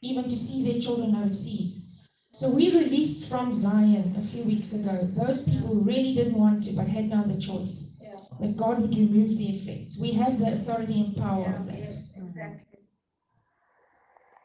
even 0.00 0.28
to 0.28 0.36
see 0.36 0.70
their 0.70 0.80
children 0.80 1.16
overseas. 1.16 1.98
So 2.30 2.48
we 2.50 2.70
released 2.70 3.28
from 3.28 3.52
Zion 3.54 4.14
a 4.16 4.20
few 4.20 4.44
weeks 4.44 4.72
ago. 4.72 5.00
Those 5.02 5.48
people 5.48 5.74
really 5.74 6.14
didn't 6.14 6.38
want 6.38 6.62
to, 6.64 6.72
but 6.74 6.86
had 6.86 7.10
no 7.10 7.22
other 7.24 7.40
choice. 7.40 7.98
Yeah. 8.00 8.14
That 8.38 8.56
God 8.56 8.82
would 8.82 8.94
remove 8.94 9.36
the 9.36 9.48
effects. 9.56 9.98
We 10.00 10.12
have 10.12 10.38
the 10.38 10.52
authority 10.52 11.00
and 11.00 11.16
power 11.16 11.42
Yeah. 11.42 11.58
of 11.58 11.66
that. 11.66 11.78
Yes. 11.78 12.16
Exactly. 12.18 12.78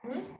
Hmm? 0.03 0.36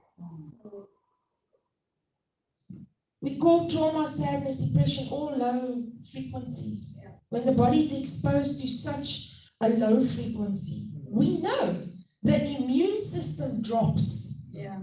We 3.22 3.38
call 3.38 3.70
trauma, 3.70 4.08
sadness, 4.08 4.60
depression 4.60 5.08
all 5.12 5.36
low 5.36 5.84
frequencies. 6.12 7.00
Yeah. 7.04 7.12
When 7.30 7.46
the 7.46 7.52
body 7.52 7.82
is 7.82 7.98
exposed 7.98 8.62
to 8.62 8.68
such 8.68 9.50
a 9.60 9.70
low 9.70 10.04
frequency, 10.06 10.90
we 11.10 11.40
know 11.40 11.88
the 12.22 12.58
immune 12.58 13.02
system 13.02 13.62
drops. 13.64 14.52
Yeah. 14.54 14.78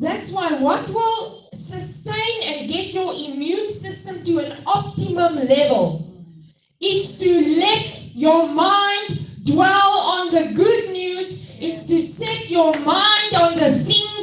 That's 0.00 0.30
why 0.32 0.52
what 0.60 0.88
will 0.90 1.48
sustain 1.52 2.42
and 2.44 2.68
get 2.68 2.94
your 2.94 3.12
immune 3.14 3.72
system 3.72 4.22
to 4.24 4.38
an 4.38 4.62
optimum 4.64 5.36
level 5.36 6.24
is 6.80 7.18
to 7.18 7.58
let 7.58 8.14
your 8.14 8.46
mind 8.54 9.44
dwell 9.44 9.98
on 9.98 10.30
the 10.32 10.52
good 10.54 10.90
news. 10.92 11.58
It's 11.60 11.86
to 11.88 12.00
set 12.00 12.48
your 12.48 12.78
mind 12.80 13.07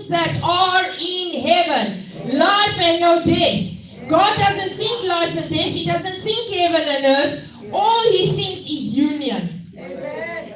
things 0.05 0.09
that 0.09 0.41
are 0.43 0.85
in 0.99 1.41
heaven 1.41 2.37
life 2.37 2.77
and 2.79 3.01
no 3.01 3.23
death. 3.23 4.07
God 4.07 4.37
doesn't 4.37 4.73
think 4.77 5.07
life 5.07 5.35
and 5.35 5.49
death, 5.49 5.71
He 5.73 5.85
doesn't 5.85 6.21
think 6.21 6.53
heaven 6.53 6.87
and 6.87 7.05
earth. 7.05 7.69
All 7.71 8.03
He 8.11 8.31
thinks 8.31 8.61
is 8.61 8.97
union. 8.97 9.71
Amen. 9.77 10.53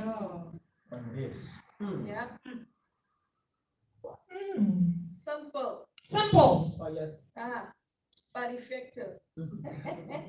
Yes. 1.17 1.49
Yeah. 2.07 2.27
Simple. 5.11 5.87
Simple. 6.03 6.77
Oh, 6.81 6.93
yes. 6.93 7.31
Ah. 7.37 7.71
But 8.33 8.53
effective. 8.53 9.17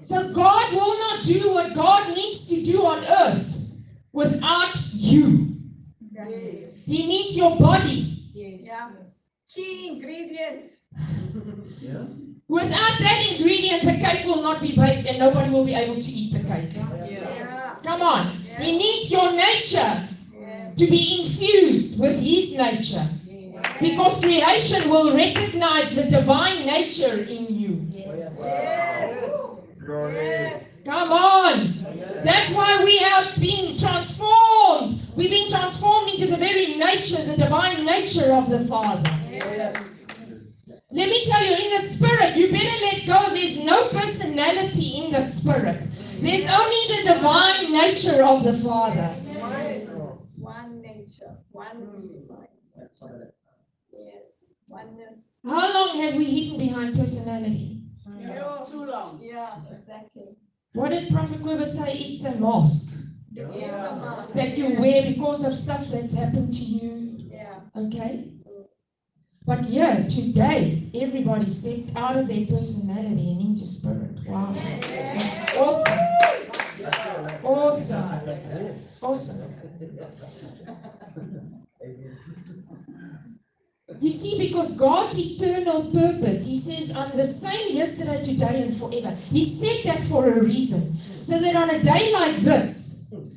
So 0.03 0.33
God 0.33 0.73
will 0.73 0.99
not 0.99 1.25
do 1.25 1.53
what 1.53 1.75
God 1.75 2.17
needs 2.17 2.49
to 2.49 2.63
do 2.63 2.85
on 2.87 3.05
earth 3.05 3.87
without 4.13 4.75
you. 4.93 5.57
Exactly. 6.01 6.57
He 6.87 7.07
needs 7.07 7.37
your 7.37 7.57
body. 7.59 8.20
Yeah. 8.41 8.91
Key 9.55 9.89
ingredient. 9.93 10.67
Yeah. 11.81 12.05
Without 12.47 12.99
that 13.01 13.27
ingredient, 13.31 13.83
the 13.85 13.93
cake 13.95 14.27
will 14.27 14.43
not 14.43 14.61
be 14.61 14.77
baked 14.77 15.07
and 15.09 15.19
nobody 15.19 15.51
will 15.51 15.65
be 15.65 15.75
able 15.75 15.95
to 15.95 16.11
eat 16.11 16.33
the 16.35 16.41
cake. 16.41 16.73
Yeah. 16.75 17.77
Come 17.83 18.03
on. 18.03 18.27
He 18.59 18.77
needs 18.77 19.11
your 19.11 19.33
nature 19.33 20.09
Yes. 20.33 20.77
to 20.77 20.87
be 20.87 21.23
infused 21.23 21.99
with 21.99 22.21
His 22.21 22.53
nature. 22.57 23.07
Because 23.81 24.21
creation 24.21 24.91
will 24.91 25.17
recognize 25.17 25.95
the 25.95 26.05
divine 26.05 26.67
nature 26.67 27.17
in 27.25 27.47
you. 27.55 27.89
Oh, 28.07 28.17
yes. 28.19 28.39
Yes. 28.39 29.83
Yes. 30.13 30.83
Come 30.85 31.13
on. 31.13 31.55
That's 32.23 32.53
why 32.53 32.83
we 32.85 32.99
have 32.99 33.41
been 33.41 33.79
transformed. 33.79 35.00
We've 35.21 35.29
been 35.29 35.51
transformed 35.51 36.09
into 36.09 36.29
the 36.29 36.39
very 36.39 36.77
nature, 36.77 37.23
the 37.23 37.37
divine 37.37 37.85
nature 37.85 38.33
of 38.33 38.49
the 38.49 38.61
Father. 38.61 39.03
Yes. 39.31 40.07
Let 40.91 41.11
me 41.11 41.27
tell 41.27 41.45
you, 41.45 41.57
in 41.63 41.77
the 41.77 41.83
spirit, 41.87 42.37
you 42.39 42.51
better 42.51 42.85
let 42.87 43.05
go. 43.07 43.35
There's 43.35 43.63
no 43.63 43.89
personality 43.89 45.05
in 45.05 45.13
the 45.13 45.21
spirit. 45.21 45.85
There's 46.21 46.49
only 46.49 46.97
the 46.97 47.13
divine 47.13 47.71
nature 47.71 48.25
of 48.25 48.45
the 48.45 48.55
Father. 48.55 49.15
Yes. 49.27 50.39
One 50.41 50.81
nature. 50.81 51.37
One 51.51 51.81
divine. 51.91 53.29
Yes. 53.93 54.55
Oneness. 54.71 55.35
How 55.45 55.71
long 55.75 55.99
have 55.99 56.15
we 56.15 56.25
hidden 56.25 56.59
behind 56.59 56.97
personality? 56.97 57.83
Yeah. 58.19 58.65
Too 58.67 58.87
long. 58.87 59.21
Yeah. 59.23 59.57
Exactly. 59.71 60.39
What 60.73 60.93
did 60.93 61.13
Prophet 61.13 61.43
Weber 61.43 61.67
say? 61.67 61.93
It's 61.93 62.25
a 62.25 62.41
mask 62.41 63.00
It 63.35 63.41
is 63.41 63.47
a 63.47 63.97
mask. 63.97 64.35
that 64.35 64.59
you 64.59 64.81
wear 64.81 65.03
because 65.13 65.45
of 65.45 65.55
stuff 65.55 65.87
that's 65.89 66.15
happened 66.15 66.53
to 66.53 66.65
you. 66.65 67.29
Yeah. 67.31 67.61
Okay? 67.77 68.25
But 69.47 69.69
yeah, 69.69 70.07
today, 70.07 70.91
everybody 70.95 71.49
stepped 71.49 71.97
out 71.97 72.17
of 72.17 72.29
their 72.29 72.47
personality 72.47 73.31
and 73.33 73.41
into 73.41 73.67
spirit. 73.67 74.19
Wow. 74.27 74.55
That's 74.55 75.57
awesome. 75.57 75.99
Awesome. 77.45 78.21
Awesome. 79.03 79.55
You 84.01 84.11
see, 84.11 84.39
because 84.39 84.77
God's 84.77 85.19
eternal 85.19 85.91
purpose, 85.91 86.47
He 86.47 86.57
says, 86.57 86.97
I'm 86.97 87.17
the 87.17 87.25
same 87.25 87.75
yesterday, 87.77 88.23
today, 88.23 88.63
and 88.63 88.75
forever. 88.77 89.17
He 89.31 89.45
said 89.45 89.85
that 89.85 90.05
for 90.05 90.29
a 90.29 90.43
reason. 90.43 90.97
So 91.23 91.39
that 91.39 91.55
on 91.57 91.71
a 91.71 91.83
day 91.83 92.13
like 92.13 92.37
this, 92.37 92.80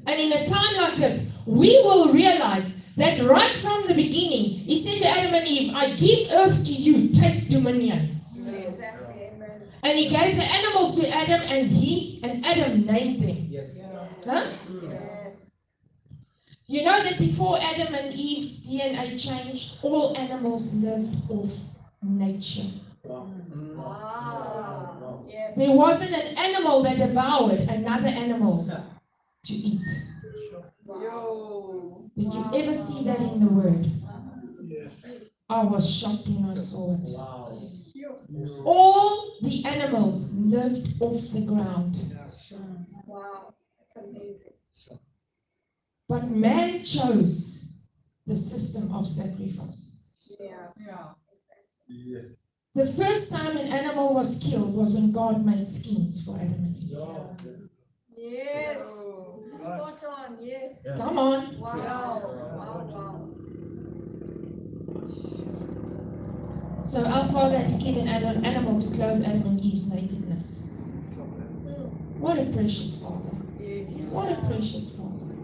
and 0.05 0.19
in 0.19 0.31
a 0.33 0.45
time 0.45 0.75
like 0.77 0.97
this, 0.97 1.37
we 1.45 1.69
will 1.83 2.11
realize 2.13 2.85
that 2.95 3.19
right 3.23 3.55
from 3.57 3.87
the 3.87 3.93
beginning, 3.93 4.45
He 4.67 4.75
said 4.75 4.99
to 4.99 5.07
Adam 5.07 5.33
and 5.33 5.47
Eve, 5.47 5.73
I 5.75 5.91
give 5.95 6.29
earth 6.31 6.65
to 6.65 6.71
you, 6.73 7.09
take 7.09 7.49
dominion. 7.49 8.21
Exactly. 8.27 9.29
And 9.83 9.97
He 9.97 10.09
gave 10.09 10.35
the 10.35 10.43
animals 10.43 10.99
to 10.99 11.09
Adam, 11.09 11.41
and 11.41 11.69
He 11.69 12.19
and 12.23 12.45
Adam 12.45 12.85
named 12.85 13.21
them. 13.21 13.47
Yes. 13.49 13.79
Huh? 14.25 14.45
Yes. 14.81 15.51
You 16.67 16.85
know 16.85 17.03
that 17.03 17.17
before 17.17 17.59
Adam 17.61 17.93
and 17.93 18.13
Eve's 18.13 18.67
DNA 18.67 19.19
changed, 19.19 19.79
all 19.83 20.15
animals 20.17 20.75
lived 20.75 21.15
off 21.29 21.59
nature. 22.01 22.69
Wow. 23.03 25.25
Yes. 25.27 25.57
There 25.57 25.75
wasn't 25.75 26.11
an 26.13 26.37
animal 26.37 26.83
that 26.83 26.97
devoured 26.97 27.59
another 27.59 28.07
animal. 28.07 28.65
To 29.43 29.53
eat. 29.53 29.82
Yo. 30.86 32.10
Did 32.17 32.34
you 32.34 32.45
ever 32.53 32.73
see 32.75 33.03
that 33.06 33.19
in 33.19 33.39
the 33.39 33.47
Word? 33.47 33.89
Yes. 34.65 35.03
I 35.49 35.63
was 35.63 35.89
shocked 35.89 36.27
when 36.27 36.49
I 36.49 36.53
saw 36.53 36.93
it. 36.95 36.99
Wow. 37.03 37.60
All 38.65 39.38
the 39.41 39.65
animals 39.65 40.34
lived 40.36 41.01
off 41.01 41.21
the 41.32 41.45
ground, 41.45 41.95
Wow. 43.06 43.53
That's 43.79 43.95
amazing. 44.08 44.53
but 46.08 46.29
man 46.29 46.84
chose 46.84 47.77
the 48.25 48.36
system 48.36 48.93
of 48.95 49.08
sacrifice. 49.08 49.99
Yeah. 50.39 50.67
Yeah. 50.79 51.08
Yes. 51.88 52.25
The 52.73 52.88
first 52.88 53.32
time 53.32 53.58
an 53.58 53.67
animal 53.67 54.13
was 54.15 54.41
killed 54.43 54.73
was 54.73 54.93
when 54.95 55.12
God 55.12 55.45
made 55.45 55.67
skins 55.67 56.23
for 56.25 56.36
Adam 56.38 56.53
and 56.53 56.75
Eve. 56.77 56.89
Yeah. 56.91 57.23
Yes. 58.15 58.82
Oh. 58.82 59.41
Spot 59.43 60.03
on. 60.06 60.38
Yes. 60.41 60.72
Yeah. 60.85 60.97
Come 60.97 61.17
on. 61.17 61.59
Wow. 61.59 62.19
Wow. 62.53 62.89
Wow. 62.91 63.29
So 66.85 67.05
our 67.05 67.25
Father 67.25 67.57
had 67.57 67.69
to 67.69 67.77
kill 67.83 68.01
an 68.01 68.07
animal 68.45 68.81
to 68.81 68.87
clothe 68.87 69.23
Adam 69.23 69.43
and 69.43 69.61
Eve's 69.61 69.93
nakedness. 69.93 70.77
Mm. 70.77 71.89
What 72.19 72.37
a 72.37 72.45
precious 72.45 73.01
Father. 73.01 73.29
What 74.11 74.31
a 74.31 74.35
precious 74.45 74.97
Father. 74.97 75.35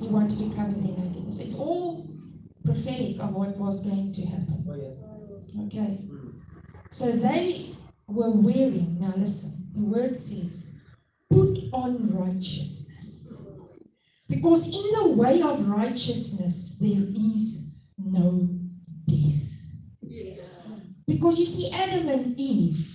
He 0.00 0.06
wanted 0.08 0.38
to 0.38 0.56
cover 0.56 0.72
their 0.72 0.96
nakedness. 0.96 1.40
It's 1.40 1.54
all 1.56 2.08
prophetic 2.64 3.20
of 3.20 3.34
what 3.34 3.56
was 3.56 3.84
going 3.86 4.12
to 4.12 4.22
happen. 4.26 4.64
Oh. 4.68 5.66
Okay. 5.66 5.98
So 6.90 7.12
they 7.12 7.74
were 8.06 8.30
wearing, 8.30 8.98
now 8.98 9.12
listen, 9.16 9.66
the 9.74 9.84
word 9.84 10.16
says, 10.16 10.72
put 11.30 11.58
on 11.72 12.16
righteousness. 12.16 12.87
Because 14.28 14.66
in 14.66 14.92
the 14.92 15.14
way 15.16 15.40
of 15.40 15.68
righteousness, 15.68 16.78
there 16.80 17.02
is 17.14 17.76
no 17.96 18.48
death. 19.06 19.44
Because 21.06 21.38
you 21.38 21.46
see, 21.46 21.72
Adam 21.72 22.08
and 22.08 22.38
Eve 22.38 22.86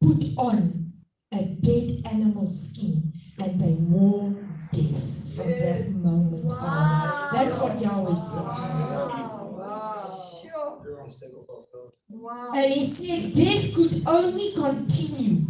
put 0.00 0.24
on 0.36 0.92
a 1.32 1.42
dead 1.44 2.02
animal 2.06 2.46
skin 2.46 3.12
and 3.40 3.60
they 3.60 3.72
wore 3.72 4.30
death 4.72 5.34
from 5.34 5.48
Yes. 5.50 5.88
that 5.88 5.96
moment 5.98 6.44
on. 6.52 7.28
That's 7.32 7.60
what 7.60 7.80
Yahweh 7.80 8.14
said 8.14 8.54
to 8.54 8.60
me. 8.60 8.84
Wow. 8.84 9.54
Wow. 9.58 10.40
Sure. 10.40 11.04
Mistake 11.04 11.30
of 11.32 11.50
our 11.50 11.64
God. 11.72 11.92
Wow. 12.08 12.52
And 12.54 12.72
he 12.72 12.84
said 12.84 13.34
death 13.34 13.74
could 13.74 14.02
only 14.06 14.52
continue 14.54 15.46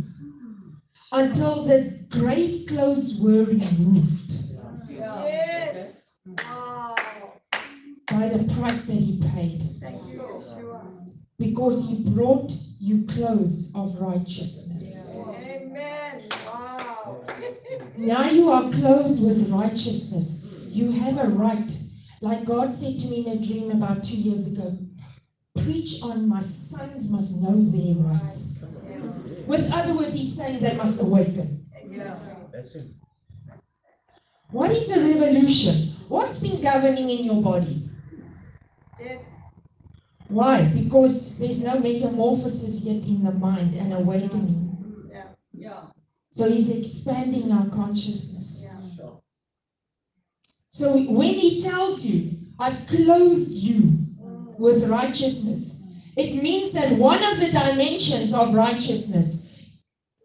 until 1.13 1.65
the 1.65 2.07
grave 2.09 2.67
clothes 2.67 3.21
were 3.21 3.45
removed 3.45 4.33
Yes. 5.25 6.15
Wow. 6.27 6.95
by 8.11 8.29
the 8.29 8.55
price 8.55 8.87
that 8.87 8.95
he 8.95 9.21
paid. 9.35 9.79
Thank 9.81 10.13
you, 10.13 10.21
Yeshua. 10.21 11.09
Because 11.39 11.89
he 11.89 12.09
brought 12.11 12.53
you 12.81 13.07
clothes 13.07 13.75
of 13.75 14.01
righteousness. 14.01 15.15
Amen. 15.17 16.23
Wow. 16.47 17.25
Now 17.97 18.29
you 18.29 18.51
are 18.51 18.71
clothed 18.71 19.23
with 19.23 19.51
righteousness. 19.51 20.53
You 20.69 20.93
have 20.93 21.19
a 21.19 21.29
right. 21.29 21.71
Like 22.21 22.45
God 22.45 22.75
said 22.75 22.99
to 23.01 23.09
me 23.09 23.27
in 23.27 23.39
a 23.39 23.45
dream 23.45 23.71
about 23.71 24.05
two 24.05 24.17
years 24.17 24.53
ago 24.53 24.79
preach 25.57 26.03
on 26.03 26.29
my 26.29 26.43
sons 26.43 27.11
must 27.11 27.43
know 27.43 27.63
their 27.65 27.95
rights. 27.95 28.77
With 29.47 29.71
other 29.73 29.95
words, 29.95 30.15
he's 30.15 30.37
saying 30.37 30.61
they 30.61 30.77
must 30.77 31.03
awaken. 31.03 31.67
Exactly. 31.75 32.33
That's 32.53 32.75
it. 32.77 32.87
What 34.51 34.71
is 34.71 34.91
a 34.97 35.01
revolution? 35.01 35.75
What's 36.09 36.41
been 36.41 36.61
governing 36.63 37.11
in 37.11 37.25
your 37.25 37.43
body? 37.43 37.89
Death. 38.99 39.23
Why? 40.29 40.65
Because 40.65 41.39
there's 41.39 41.65
no 41.65 41.79
metamorphosis 41.81 42.85
yet 42.85 43.05
in 43.07 43.25
the 43.25 43.33
mind 43.33 43.75
and 43.75 43.93
awakening. 43.93 45.09
Yeah. 45.11 45.25
Yeah. 45.53 45.81
So 46.31 46.51
he's 46.51 46.71
expanding 46.77 47.51
our 47.53 47.69
consciousness. 47.69 48.69
Yeah. 48.69 48.97
Sure. 48.97 49.21
So 50.71 50.99
when 51.11 51.35
he 51.35 51.61
tells 51.63 52.05
you, 52.05 52.33
I've 52.59 52.87
clothed 52.87 53.51
you 53.51 53.99
with 54.59 54.89
righteousness, 54.89 55.89
it 56.17 56.43
means 56.43 56.73
that 56.73 56.93
one 56.93 57.23
of 57.23 57.39
the 57.41 57.51
dimensions 57.53 58.33
of 58.33 58.55
righteousness 58.55 59.45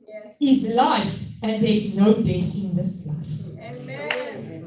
Yes. 0.07 0.37
is 0.41 0.73
life, 0.75 1.19
and 1.43 1.63
there's 1.63 1.97
no 1.97 2.13
death 2.13 2.55
in 2.55 2.75
this 2.75 3.07
life. 3.07 3.57
Amen. 3.59 4.65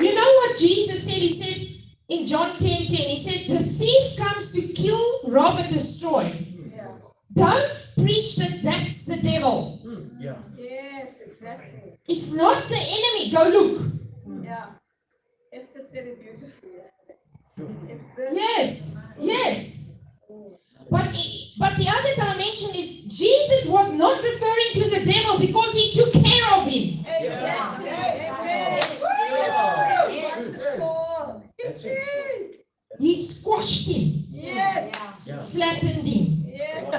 You 0.00 0.14
know 0.14 0.22
what 0.22 0.58
Jesus 0.58 1.07
said? 1.18 1.46
He 1.46 1.56
said 1.66 1.78
in 2.08 2.26
John 2.26 2.58
10 2.58 2.60
10, 2.60 2.90
he 2.90 3.16
said, 3.16 3.56
The 3.56 3.62
thief 3.62 4.16
comes 4.16 4.52
to 4.52 4.60
kill, 4.72 5.20
rob, 5.28 5.58
and 5.58 5.72
destroy. 5.72 6.32
Yeah. 6.74 6.88
Don't 7.34 7.72
preach 7.98 8.36
that 8.36 8.62
that's 8.62 9.04
the 9.04 9.16
devil. 9.16 9.78
Hmm, 9.82 10.08
yeah. 10.20 10.36
Yes, 10.56 11.20
exactly. 11.20 11.98
It's 12.08 12.32
not 12.32 12.68
the 12.68 12.76
enemy. 12.78 13.30
Go 13.30 13.48
look. 13.48 13.82
Yeah. 14.42 14.66
Esther 15.52 15.80
said 15.80 16.06
it 16.06 16.20
beautifully 16.20 16.76
yesterday. 16.76 17.18
Hmm. 17.56 17.90
It's 17.90 18.06
the 18.16 18.28
Yes, 18.32 19.06
yes. 19.20 19.74
But, 20.90 21.12
but 21.58 21.76
the 21.76 21.88
other 21.88 22.14
dimension 22.14 22.70
is 22.74 23.04
Jesus 23.18 23.68
was 23.68 23.94
not 23.96 24.22
referring 24.22 24.72
to 24.74 24.90
the 24.90 25.04
devil 25.04 25.38
because 25.38 25.74
he 25.74 25.92
took 25.94 26.12
care 26.12 26.54
of 26.54 26.64
him. 26.64 27.04
Exactly. 27.06 27.90
Amen. 27.90 28.80
Wonderful. 30.38 31.07
That's 31.62 31.84
it. 31.84 32.64
He 32.98 33.14
squashed 33.14 33.88
him, 33.88 34.24
Yes. 34.30 34.94
Yeah. 35.26 35.42
flattened 35.42 36.06
him. 36.08 36.44
Yes. 36.46 36.94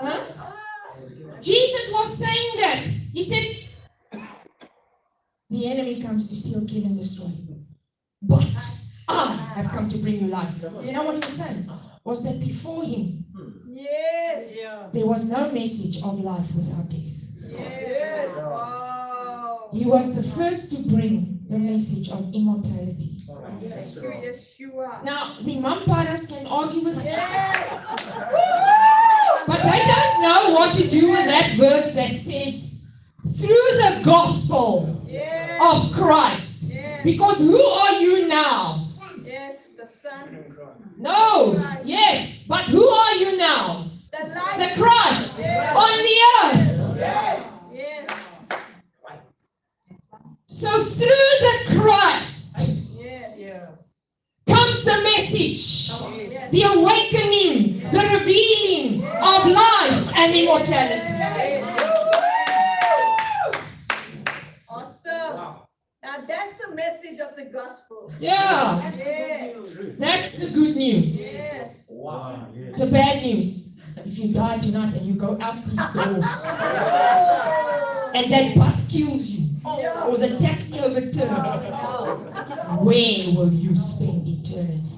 Huh? 0.00 0.24
Jesus 1.40 1.92
was 1.92 2.16
saying 2.18 2.50
that. 2.60 2.86
He 3.12 3.22
said, 3.22 3.68
The 5.50 5.66
enemy 5.70 6.02
comes 6.02 6.28
to 6.28 6.36
steal, 6.36 6.66
kill, 6.66 6.84
and 6.84 6.98
destroy. 6.98 7.30
But 8.22 8.44
I 9.08 9.32
have 9.56 9.70
come 9.70 9.88
to 9.88 9.98
bring 9.98 10.20
you 10.20 10.26
life. 10.28 10.52
You 10.82 10.92
know 10.92 11.04
what 11.04 11.14
he 11.14 11.20
was 11.20 11.26
saying? 11.28 11.70
Was 12.04 12.24
that 12.24 12.40
before 12.40 12.84
him, 12.84 13.24
Yes. 13.70 14.92
there 14.92 15.06
was 15.06 15.30
no 15.30 15.50
message 15.52 16.02
of 16.02 16.20
life 16.20 16.54
without 16.56 16.88
death. 16.88 17.34
Yes. 17.50 18.36
Wow. 18.36 18.87
He 19.72 19.84
was 19.84 20.14
the 20.16 20.22
first 20.22 20.72
to 20.74 20.88
bring 20.88 21.40
the 21.48 21.58
message 21.58 22.08
of 22.10 22.32
immortality. 22.34 23.16
Thank 23.60 23.94
you, 23.94 24.02
Yeshua. 24.02 25.02
Now, 25.04 25.36
the 25.42 25.56
Mamparas 25.56 26.28
can 26.28 26.46
argue 26.46 26.80
with 26.80 27.02
that, 27.04 27.66
Yes. 27.70 29.44
but 29.46 29.62
they 29.62 29.82
don't 29.92 30.22
know 30.22 30.54
what 30.54 30.74
to 30.76 30.88
do 30.88 31.10
with 31.10 31.26
that 31.26 31.52
verse 31.56 31.94
that 31.94 32.16
says, 32.18 32.82
through 33.38 33.70
the 33.84 34.00
gospel 34.04 35.02
Yes. 35.06 35.60
of 35.60 35.92
Christ. 35.92 36.72
Yes. 36.72 37.04
Because 37.04 37.38
who 37.38 37.60
are 37.62 38.00
you 38.00 38.28
now? 38.28 38.88
Yes. 39.24 39.68
The 39.76 39.86
Son. 39.86 40.44
No, 40.98 41.54
yes, 41.84 42.44
but 42.48 42.64
who 42.64 42.84
are 42.88 43.14
you 43.14 43.36
now? 43.36 43.84
The 44.10 44.18
The. 44.58 44.70
Christ 44.80 45.38
on 45.38 45.96
the 46.08 46.16
earth. 46.34 46.96
Yes. 46.98 47.72
Yes. 47.74 48.08
So 50.60 50.82
through 50.82 51.30
the 51.46 51.78
Christ 51.78 52.58
Yes. 53.38 53.94
comes 54.48 54.82
the 54.84 54.98
message, 55.04 55.88
the 56.50 56.62
awakening, 56.62 57.78
the 57.92 58.18
revealing 58.18 59.04
of 59.04 59.46
life 59.46 60.10
and 60.16 60.34
immortality. 60.34 61.14
Awesome. 64.68 65.36
Now 66.02 66.16
that's 66.26 66.58
the 66.66 66.74
message 66.74 67.20
of 67.20 67.36
the 67.36 67.44
gospel. 67.52 68.10
Yeah, 68.18 68.82
Yes. 68.82 69.96
that's 69.98 70.32
the 70.38 70.46
good 70.50 70.76
news. 70.76 71.34
Yes. 71.34 71.86
Wow. 71.90 72.46
The 72.76 72.86
bad 72.86 73.22
news, 73.22 73.76
if 74.04 74.18
you 74.18 74.34
die 74.34 74.58
tonight 74.58 74.94
and 74.94 75.06
you 75.06 75.14
go 75.14 75.38
out 75.40 75.64
these 75.64 75.86
doors 75.94 76.44
and 78.14 78.32
that 78.32 78.56
bus 78.56 78.88
kills 78.90 79.30
you 79.30 79.37
Oh, 79.64 80.10
or 80.10 80.16
the 80.18 80.38
taxi 80.38 80.78
overturns, 80.78 81.70
where 82.80 83.30
will 83.34 83.52
you 83.52 83.74
spend 83.74 84.26
eternity? 84.26 84.94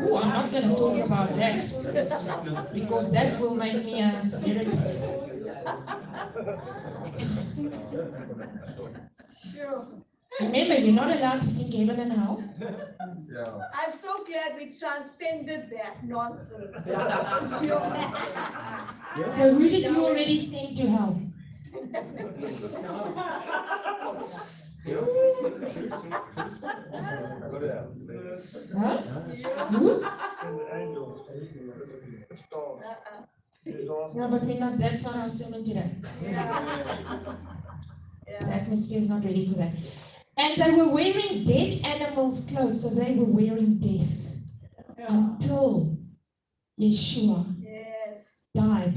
Oh, 0.00 0.20
I'm 0.22 0.28
not 0.30 0.52
going 0.52 0.68
to 0.68 0.74
talk 0.74 1.06
about 1.06 1.36
that 1.36 2.70
because 2.74 3.12
that 3.12 3.40
will 3.40 3.54
make 3.54 3.84
me 3.84 4.02
uh, 4.02 4.08
a 4.08 4.40
heretic. 4.40 4.78
Sure. 9.52 9.86
Remember, 10.40 10.74
you're 10.78 10.94
not 10.94 11.10
allowed 11.16 11.42
to 11.42 11.48
think 11.48 11.74
heaven 11.74 12.00
and 12.00 12.12
hell. 12.12 12.42
Yeah. 13.30 13.68
I'm 13.74 13.92
so 13.92 14.24
glad 14.24 14.56
we 14.56 14.72
transcended 14.72 15.70
that 15.70 16.04
nonsense. 16.04 16.86
Your 16.86 17.90
message. 17.90 19.32
So 19.32 19.52
who 19.54 19.68
did 19.68 19.82
you 19.84 20.04
already 20.04 20.38
send 20.38 20.76
to 20.76 20.86
hell? 20.86 21.20
Got 21.72 21.84
it 27.62 27.70
out. 27.70 27.94
Huh? 28.76 29.02
Yeah. 29.34 29.66
Who? 29.68 30.02
Send 30.40 30.60
the 30.60 30.76
angels. 30.76 31.28
Stars. 32.34 32.82
He's 33.64 33.88
awesome. 33.88 34.20
No, 34.20 34.28
but 34.28 34.42
we're 34.44 34.58
not, 34.58 34.78
that's 34.78 35.04
not 35.04 35.16
our 35.16 35.28
sermon 35.28 35.64
today. 35.64 35.90
The 38.40 38.48
atmosphere 38.48 38.98
is 39.00 39.08
not 39.08 39.24
ready 39.24 39.46
for 39.48 39.54
that. 39.58 39.72
And 40.36 40.60
they 40.60 40.70
were 40.70 40.92
wearing 40.94 41.44
dead 41.44 41.80
animals' 41.84 42.48
clothes, 42.50 42.82
so 42.82 42.90
they 42.90 43.14
were 43.14 43.24
wearing 43.24 43.78
death 43.78 44.52
until 45.08 45.98
Yeshua 46.80 47.56
Yes. 47.60 48.44
died 48.54 48.94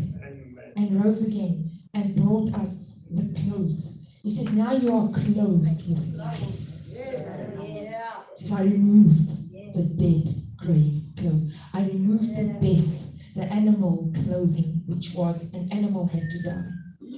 and 0.76 1.04
rose 1.04 1.28
again 1.28 1.71
and 1.94 2.16
brought 2.16 2.54
us 2.56 3.08
the 3.10 3.34
clothes. 3.42 4.08
He 4.24 4.30
says, 4.30 4.56
Now 4.56 4.74
you 4.74 4.96
are 4.96 5.10
clothed 5.10 5.90
with 5.90 6.16
life. 6.18 6.90
Yeah. 6.90 8.24
He 8.38 8.46
says, 8.46 8.52
I 8.52 8.64
removed 8.64 9.52
the 9.74 9.84
dead 9.84 10.36
grave 10.58 11.04
clothes. 11.18 11.54
I 11.74 11.82
removed 11.82 12.36
the 12.36 12.46
death, 12.60 13.36
the 13.36 13.44
animal 13.44 14.12
clothing, 14.14 14.84
which 14.88 15.14
was 15.16 15.54
an 15.54 15.72
animal 15.72 16.08
had 16.08 16.30
to 16.30 16.44
die. 16.44 16.64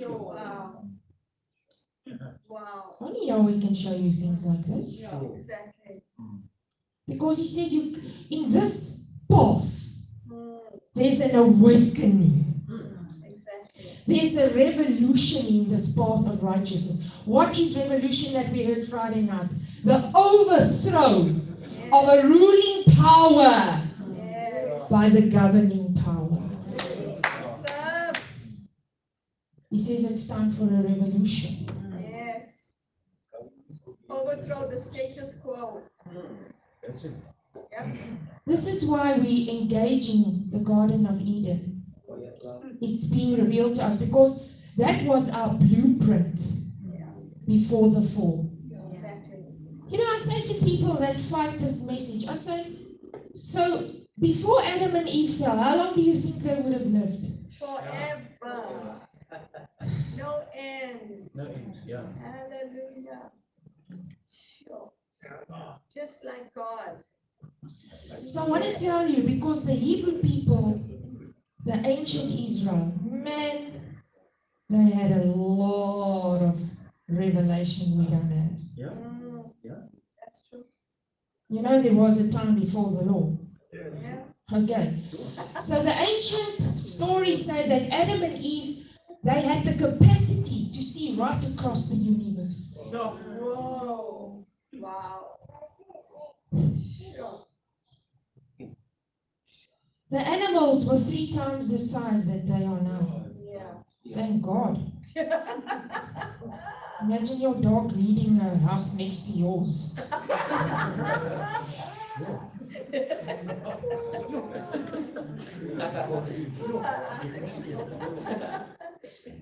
Wow. 0.07 0.85
Wow. 2.47 2.91
Only 3.01 3.27
Yahweh 3.27 3.59
can 3.59 3.75
show 3.75 3.95
you 3.95 4.11
things 4.11 4.45
like 4.45 4.65
this. 4.65 5.03
Exactly. 5.03 6.01
Because 7.07 7.37
he 7.37 7.47
says 7.47 7.73
you 7.73 8.01
in 8.29 8.51
this 8.51 9.03
Mm, 9.33 10.59
there's 10.93 11.19
an 11.21 11.35
awakening. 11.35 12.52
Exactly. 14.07 14.15
There's 14.15 14.35
a 14.37 14.55
revolution 14.55 15.45
in 15.47 15.69
this 15.69 15.95
path 15.95 16.27
of 16.27 16.43
righteousness. 16.43 17.09
What 17.25 17.57
is 17.57 17.75
revolution 17.77 18.33
that 18.33 18.51
we 18.51 18.63
heard 18.65 18.85
Friday 18.85 19.21
night? 19.21 19.49
The 19.83 20.11
overthrow 20.15 21.29
of 21.91 22.09
a 22.09 22.27
ruling 22.27 22.83
power 22.95 23.81
Yes. 24.15 24.89
by 24.89 25.09
the 25.09 25.29
governing 25.29 25.93
power. 25.95 26.39
Awesome. 26.75 28.23
He 29.69 29.79
says 29.79 30.09
it's 30.11 30.27
time 30.27 30.51
for 30.51 30.63
a 30.65 30.81
revolution. 30.81 31.67
Yes. 32.01 32.73
Overthrow 34.09 34.69
the 34.69 34.79
status 34.79 35.35
quo. 35.41 35.81
That's 36.85 37.03
it. 37.05 37.11
Yep. 37.71 37.87
This 38.45 38.67
is 38.67 38.89
why 38.89 39.17
we 39.17 39.49
engage 39.49 40.09
in 40.09 40.49
the 40.51 40.59
Garden 40.59 41.05
of 41.05 41.21
Eden. 41.21 41.72
It's 42.81 43.09
being 43.09 43.39
revealed 43.39 43.75
to 43.75 43.83
us 43.83 43.97
because 44.01 44.55
that 44.77 45.03
was 45.03 45.29
our 45.31 45.53
blueprint 45.53 46.39
before 47.45 47.89
the 47.91 48.01
fall. 48.01 48.49
You 49.89 49.97
know, 49.97 50.11
I 50.11 50.17
say 50.17 50.41
to 50.53 50.65
people 50.65 50.93
that 50.95 51.19
fight 51.19 51.59
this 51.59 51.85
message, 51.85 52.27
I 52.27 52.35
say, 52.35 52.65
so 53.35 53.91
before 54.19 54.63
Adam 54.63 54.95
and 54.95 55.07
Eve 55.07 55.35
fell, 55.35 55.57
how 55.57 55.75
long 55.75 55.95
do 55.95 56.01
you 56.01 56.15
think 56.15 56.41
they 56.41 56.55
would 56.61 56.73
have 56.73 56.87
lived? 56.87 57.53
Forever. 57.53 59.01
No 60.17 60.43
end. 60.55 61.29
No 61.35 61.45
end, 61.45 61.77
yeah. 61.85 62.01
Hallelujah. 62.21 63.31
Sure. 64.31 64.91
Just 65.93 66.25
like 66.25 66.53
God. 66.53 67.03
So 68.25 68.45
I 68.45 68.49
want 68.49 68.63
to 68.63 68.73
tell 68.75 69.07
you, 69.07 69.23
because 69.23 69.65
the 69.65 69.73
Hebrew 69.73 70.19
people, 70.21 70.81
the 71.65 71.75
ancient 71.85 72.39
Israel, 72.39 72.93
man, 73.09 73.71
they 74.69 74.89
had 74.91 75.11
a 75.11 75.23
lot 75.25 76.41
of 76.41 76.61
revelation 77.07 77.97
we 77.97 78.05
don't 78.05 78.29
have. 78.31 78.51
Yeah. 78.75 78.89
Yeah. 79.63 79.81
That's 80.19 80.49
true. 80.49 80.65
You 81.49 81.61
know, 81.61 81.81
there 81.81 81.93
was 81.93 82.19
a 82.19 82.31
time 82.31 82.59
before 82.59 82.91
the 82.91 83.03
law. 83.03 83.37
Yeah. 83.71 84.23
Okay. 84.51 84.93
So 85.61 85.81
the 85.83 85.93
ancient 85.93 86.61
stories 86.61 87.45
say 87.45 87.67
that 87.67 87.93
Adam 87.93 88.23
and 88.23 88.37
Eve, 88.37 88.85
they 89.23 89.41
had 89.41 89.63
the 89.63 89.73
capacity 89.73 90.69
to 90.71 90.81
see 90.81 91.15
right 91.17 91.43
across 91.53 91.89
the 91.89 91.95
universe. 91.95 92.89
Whoa. 92.91 94.45
Wow. 94.73 95.37
Sure. 97.15 97.45
The 100.13 100.19
animals 100.19 100.85
were 100.85 100.99
three 100.99 101.31
times 101.31 101.71
the 101.71 101.79
size 101.79 102.27
that 102.27 102.45
they 102.47 102.63
are 102.65 102.79
now. 102.81 103.23
Yeah. 103.43 104.13
Thank 104.13 104.43
God. 104.43 104.91
Imagine 107.01 107.41
your 107.41 107.55
dog 107.55 107.95
reading 107.97 108.39
a 108.39 108.55
house 108.59 108.95
next 108.95 109.25
to 109.25 109.31
yours. 109.31 109.95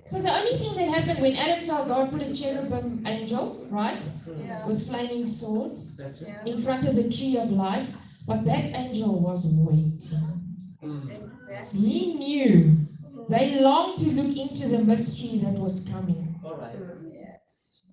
So 0.06 0.22
the 0.22 0.32
only 0.32 0.56
thing 0.56 0.76
that 0.78 0.88
happened 0.88 1.20
when 1.22 1.36
Adam 1.36 1.60
fell, 1.66 1.86
God 1.86 2.12
put 2.12 2.22
a 2.22 2.34
cherubim 2.34 3.06
angel, 3.06 3.68
right, 3.70 4.02
Yeah. 4.26 4.66
with 4.66 4.88
flaming 4.88 5.28
swords. 5.28 6.00
In 6.46 6.62
front 6.62 6.88
of 6.88 6.96
the 6.96 7.12
tree 7.12 7.38
of 7.38 7.52
life. 7.52 7.94
But 8.26 8.46
that 8.46 8.64
angel 8.74 9.20
was 9.20 9.46
waiting. 9.68 10.51
Exactly. 10.82 11.80
He 11.80 12.14
knew. 12.16 12.88
They 13.30 13.62
longed 13.62 14.00
to 14.00 14.12
look 14.14 14.36
into 14.36 14.68
the 14.68 14.80
mystery 14.80 15.40
that 15.40 15.54
was 15.54 15.88
coming. 15.88 16.40
All 16.44 16.56
right. 16.56 16.76
Yes. 17.14 17.84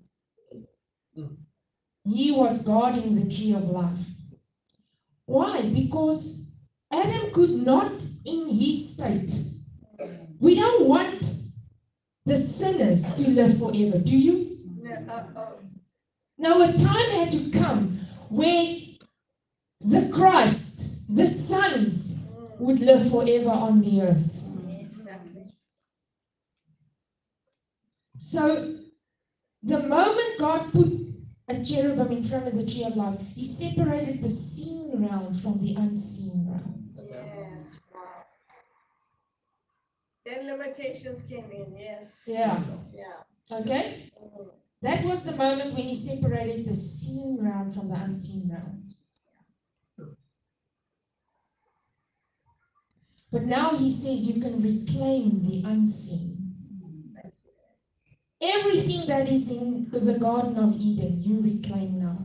Mm. 1.16 1.36
He 2.04 2.30
was 2.30 2.66
guarding 2.66 3.14
the 3.14 3.32
tree 3.34 3.52
of 3.52 3.64
life. 3.70 4.00
Why? 5.26 5.60
Because 5.62 6.56
Adam 6.90 7.30
could 7.32 7.50
not, 7.50 8.02
in 8.24 8.48
his 8.48 8.94
state, 8.94 9.30
we 10.40 10.54
don't 10.54 10.86
want 10.86 11.20
the 12.24 12.36
sinners 12.36 13.14
to 13.16 13.30
live 13.30 13.58
forever, 13.58 13.98
do 13.98 14.16
you? 14.16 14.56
No, 14.80 14.92
uh-oh. 14.92 15.60
Now, 16.38 16.62
a 16.62 16.72
time 16.72 17.10
had 17.10 17.32
to 17.32 17.50
come 17.58 18.00
where 18.30 18.76
the 19.80 20.10
Christ, 20.12 21.14
the 21.14 21.26
sons, 21.26 22.17
would 22.58 22.80
live 22.80 23.10
forever 23.10 23.50
on 23.50 23.80
the 23.82 24.02
earth. 24.02 24.58
Exactly. 24.68 25.42
So, 28.18 28.76
the 29.62 29.80
moment 29.80 30.38
God 30.38 30.72
put 30.72 30.92
a 31.48 31.64
cherubim 31.64 32.12
in 32.18 32.24
front 32.24 32.46
of 32.46 32.54
the 32.54 32.66
tree 32.66 32.84
of 32.84 32.96
life, 32.96 33.18
He 33.34 33.44
separated 33.44 34.22
the 34.22 34.30
seen 34.30 35.06
realm 35.06 35.34
from 35.34 35.60
the 35.60 35.74
unseen 35.74 36.46
realm. 36.48 36.90
Yes. 37.08 37.76
Wow. 37.94 38.00
Then 40.24 40.46
limitations 40.46 41.22
came 41.22 41.50
in. 41.50 41.76
Yes. 41.78 42.24
Yeah. 42.26 42.60
Yeah. 42.92 43.58
Okay? 43.58 44.10
That 44.82 45.04
was 45.04 45.24
the 45.24 45.36
moment 45.36 45.74
when 45.74 45.84
He 45.84 45.94
separated 45.94 46.68
the 46.68 46.74
seen 46.74 47.38
realm 47.40 47.72
from 47.72 47.88
the 47.88 47.96
unseen 47.96 48.50
realm. 48.50 48.87
But 53.30 53.44
now 53.44 53.76
He 53.76 53.90
says 53.90 54.26
you 54.26 54.40
can 54.40 54.62
reclaim 54.62 55.46
the 55.46 55.68
unseen. 55.68 56.38
Everything 58.40 59.06
that 59.08 59.28
is 59.28 59.50
in 59.50 59.90
the 59.90 60.16
Garden 60.18 60.56
of 60.58 60.80
Eden, 60.80 61.20
you 61.20 61.40
reclaim 61.40 61.98
now. 62.00 62.16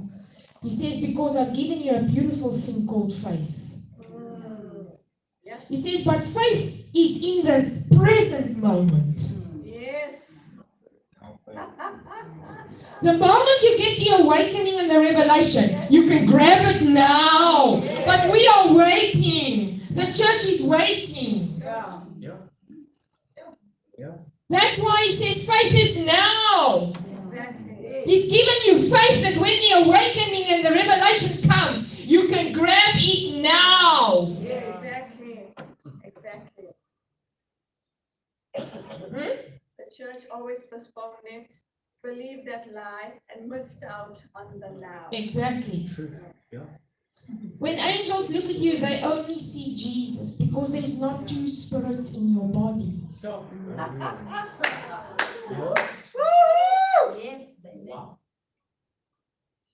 He 0.62 0.70
says, 0.70 1.02
Because 1.02 1.36
I've 1.36 1.56
given 1.56 1.82
you 1.82 1.96
a 1.96 2.04
beautiful 2.04 2.54
thing 2.54 2.88
called 2.88 3.14
faith. 3.14 3.84
Mm. 4.04 4.92
He 5.68 5.76
says, 5.76 6.06
But 6.06 6.22
faith 6.24 6.88
is 6.94 7.24
in 7.24 7.46
the 7.46 7.98
present 7.98 8.58
moment. 8.58 9.22
Yes. 9.64 10.50
The 13.02 13.14
moment 13.14 13.62
you 13.64 13.78
get 13.78 13.98
the 13.98 14.24
awakening 14.24 14.80
and 14.80 14.90
the 14.92 15.00
revelation, 15.00 15.92
you 15.92 16.08
can 16.08 16.28
grab 16.28 16.76
it 16.76 16.84
now. 16.84 17.82
But 18.06 18.32
we 18.32 18.48
are 18.48 18.74
waiting. 18.74 19.73
The 19.94 20.06
church 20.06 20.46
is 20.46 20.64
waiting. 20.66 21.62
Yeah. 21.64 22.02
Yeah. 22.20 22.38
Yeah. 23.98 24.12
That's 24.50 24.80
why 24.80 25.06
he 25.08 25.12
says 25.12 25.48
faith 25.48 25.74
is 25.74 26.06
now. 26.06 26.94
Exactly. 27.18 28.02
He's 28.06 28.32
given 28.32 28.56
you 28.66 28.80
faith 28.90 29.22
that 29.24 29.38
when 29.38 29.60
the 29.62 29.86
awakening 29.86 30.46
and 30.50 30.66
the 30.66 30.72
revelation 30.72 31.50
comes, 31.50 32.00
you 32.00 32.28
can 32.28 32.54
grab 32.54 32.96
it 32.96 33.42
now. 33.42 34.36
Exactly. 34.42 35.54
Exactly. 36.04 36.66
Hmm? 38.56 39.36
The 39.78 39.86
church 39.96 40.24
always 40.32 40.62
postponed 40.62 41.26
it. 41.26 41.54
believed 42.04 42.48
that 42.48 42.72
lie 42.74 43.14
and 43.34 43.48
missed 43.50 43.84
out 43.84 44.22
on 44.36 44.60
the 44.60 44.70
now. 44.72 45.08
Exactly. 45.12 45.88
True. 45.96 46.12
Yeah. 46.52 46.60
When 47.60 47.80
angels 47.80 48.34
look 48.34 48.46
at 48.46 48.58
you, 48.58 48.78
they 48.80 49.02
only 49.02 49.40
see 49.40 49.76
Jesus 49.76 50.38
because 50.38 50.74
there's 50.74 51.00
not 51.00 51.28
two 51.28 51.48
spirits 51.48 52.14
in 52.16 52.34
your 52.34 52.50
body. 52.50 53.02
So. 53.08 53.46
Yes. 57.18 57.66
Amen. 57.66 57.88
Wow. 57.88 58.18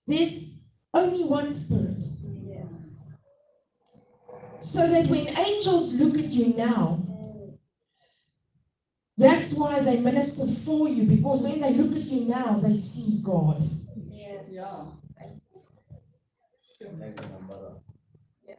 There's 0.05 0.63
only 0.93 1.23
one 1.23 1.51
spirit. 1.51 1.97
Yes. 2.47 3.03
So 4.59 4.87
that 4.87 5.07
when 5.07 5.27
angels 5.37 5.99
look 5.99 6.17
at 6.23 6.31
you 6.31 6.53
now, 6.55 6.99
that's 9.17 9.53
why 9.53 9.79
they 9.79 9.99
minister 9.99 10.45
for 10.47 10.87
you 10.87 11.03
because 11.03 11.41
when 11.41 11.61
they 11.61 11.73
look 11.73 11.95
at 11.95 12.03
you 12.03 12.25
now, 12.25 12.53
they 12.53 12.73
see 12.73 13.21
God. 13.23 13.69
Yes. 14.09 14.57
Next 16.97 17.29
number. 17.29 17.73
Yeah. 18.47 18.55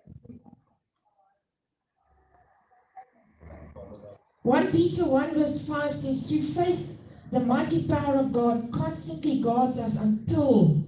1 4.43 4.73
Peter 4.73 5.05
1 5.05 5.35
verse 5.35 5.67
5 5.67 5.95
says, 5.95 6.29
Through 6.29 6.65
faith, 6.65 7.13
the 7.31 7.41
mighty 7.41 7.87
power 7.87 8.17
of 8.17 8.33
God 8.33 8.71
constantly 8.73 9.41
guards 9.41 9.79
us 9.79 10.01
until. 10.01 10.85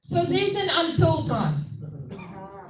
So 0.00 0.24
there's 0.24 0.54
an 0.54 0.68
until 0.70 1.24
time. 1.24 1.66
Ah. 2.16 2.66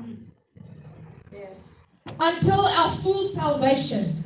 Yes. 1.33 1.85
Until 2.19 2.67
our 2.67 2.91
full 2.91 3.25
salvation 3.25 4.25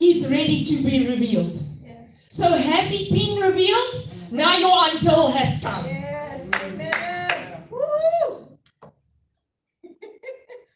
is 0.00 0.28
ready 0.28 0.64
to 0.64 0.82
be 0.82 1.08
revealed. 1.08 1.62
Yes. 1.84 2.26
So 2.30 2.48
has 2.48 2.90
it 2.90 3.12
been 3.12 3.40
revealed? 3.40 4.01
Now 4.32 4.56
your 4.56 4.88
until 4.88 5.30
has 5.30 5.62
come. 5.62 5.84
Yes. 5.84 6.48
Amen. 6.64 7.64
Woo! 7.70 8.58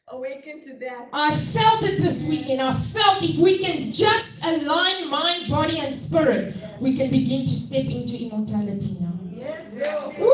Awaken 0.08 0.60
to 0.60 0.74
that. 0.74 1.08
I 1.10 1.34
felt 1.34 1.82
it 1.82 2.02
this 2.02 2.28
weekend. 2.28 2.60
I 2.60 2.74
felt 2.74 3.22
if 3.22 3.38
we 3.38 3.56
can 3.58 3.90
just 3.90 4.44
align 4.44 5.08
mind, 5.08 5.48
body, 5.48 5.78
and 5.78 5.96
spirit, 5.96 6.54
we 6.82 6.98
can 6.98 7.10
begin 7.10 7.46
to 7.46 7.48
step 7.48 7.86
into 7.86 8.22
immortality 8.26 8.98
now. 9.00 9.14
Yes. 9.32 9.72
Woo! 10.18 10.32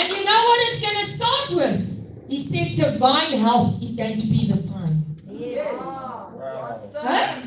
And 0.00 0.08
you 0.08 0.24
know 0.24 0.40
what 0.48 0.72
it's 0.72 0.80
going 0.80 0.98
to 0.98 1.06
start 1.06 1.50
with? 1.50 2.26
He 2.28 2.40
said 2.40 2.74
divine 2.74 3.34
health 3.34 3.80
is 3.84 3.94
going 3.94 4.18
to 4.18 4.26
be 4.26 4.48
the 4.48 4.56
sign. 4.56 5.04
Yes. 5.28 5.80
Wow. 5.80 6.34
awesome. 6.42 7.06
Huh? 7.06 7.40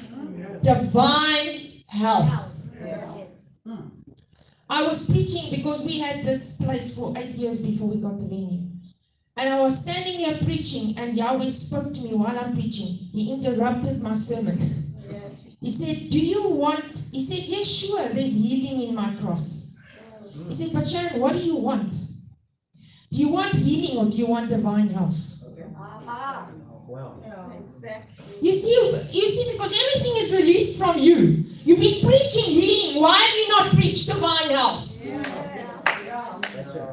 Divine 0.64 1.84
health. 1.88 2.51
Yes. 4.72 4.80
I 4.80 4.88
was 4.88 5.10
preaching 5.10 5.52
because 5.52 5.86
we 5.86 6.00
had 6.00 6.24
this 6.24 6.58
place 6.58 6.96
for 6.96 7.14
eight 7.18 7.36
years 7.36 7.60
before 7.66 7.90
we 7.90 8.02
got 8.02 8.20
the 8.20 8.26
venue. 8.26 8.68
And 9.38 9.50
I 9.50 9.60
was 9.60 9.82
standing 9.82 10.20
here 10.20 10.38
preaching, 10.44 10.98
and 10.98 11.16
Yahweh 11.18 11.50
spoke 11.50 11.94
to 11.94 12.02
me 12.02 12.14
while 12.14 12.38
I'm 12.38 12.54
preaching. 12.54 12.88
He 13.12 13.32
interrupted 13.34 14.02
my 14.02 14.14
sermon. 14.16 14.94
Yes. 15.10 15.50
He 15.60 15.70
said, 15.70 16.10
Do 16.10 16.20
you 16.20 16.50
want? 16.50 17.00
He 17.12 17.20
said, 17.22 17.40
Yes, 17.40 17.68
sure, 17.68 18.08
there's 18.10 18.34
healing 18.36 18.90
in 18.90 18.96
my 18.96 19.16
cross. 19.16 19.78
He 20.48 20.54
said, 20.54 20.72
But 20.74 20.88
Sharon, 20.88 21.20
what 21.20 21.34
do 21.34 21.40
you 21.40 21.56
want? 21.56 21.94
Do 23.12 23.18
you 23.20 23.30
want 23.30 23.56
healing 23.56 23.98
or 23.98 24.10
do 24.10 24.18
you 24.18 24.28
want 24.28 24.50
divine 24.50 24.90
health? 24.90 25.44
Aha. 25.76 26.50
Wow. 26.88 27.22
Exactly. 27.64 28.26
You 28.42 28.54
see, 28.54 29.08
you 29.12 29.30
see, 29.30 29.52
because 29.54 29.74
everything 29.74 30.18
is 30.18 30.34
released 30.34 30.78
from 30.78 30.98
you. 30.98 31.46
You've 31.64 31.80
been 31.80 32.02
preaching 32.06 32.54
healing. 32.54 32.81
Why 33.00 33.18
have 33.18 33.36
you 33.36 33.50
not 33.50 33.74
preached 33.74 34.08
divine 34.08 34.50
health? 34.50 35.00
Yes. 35.04 35.28
That's 36.54 36.76
it. 36.76 36.84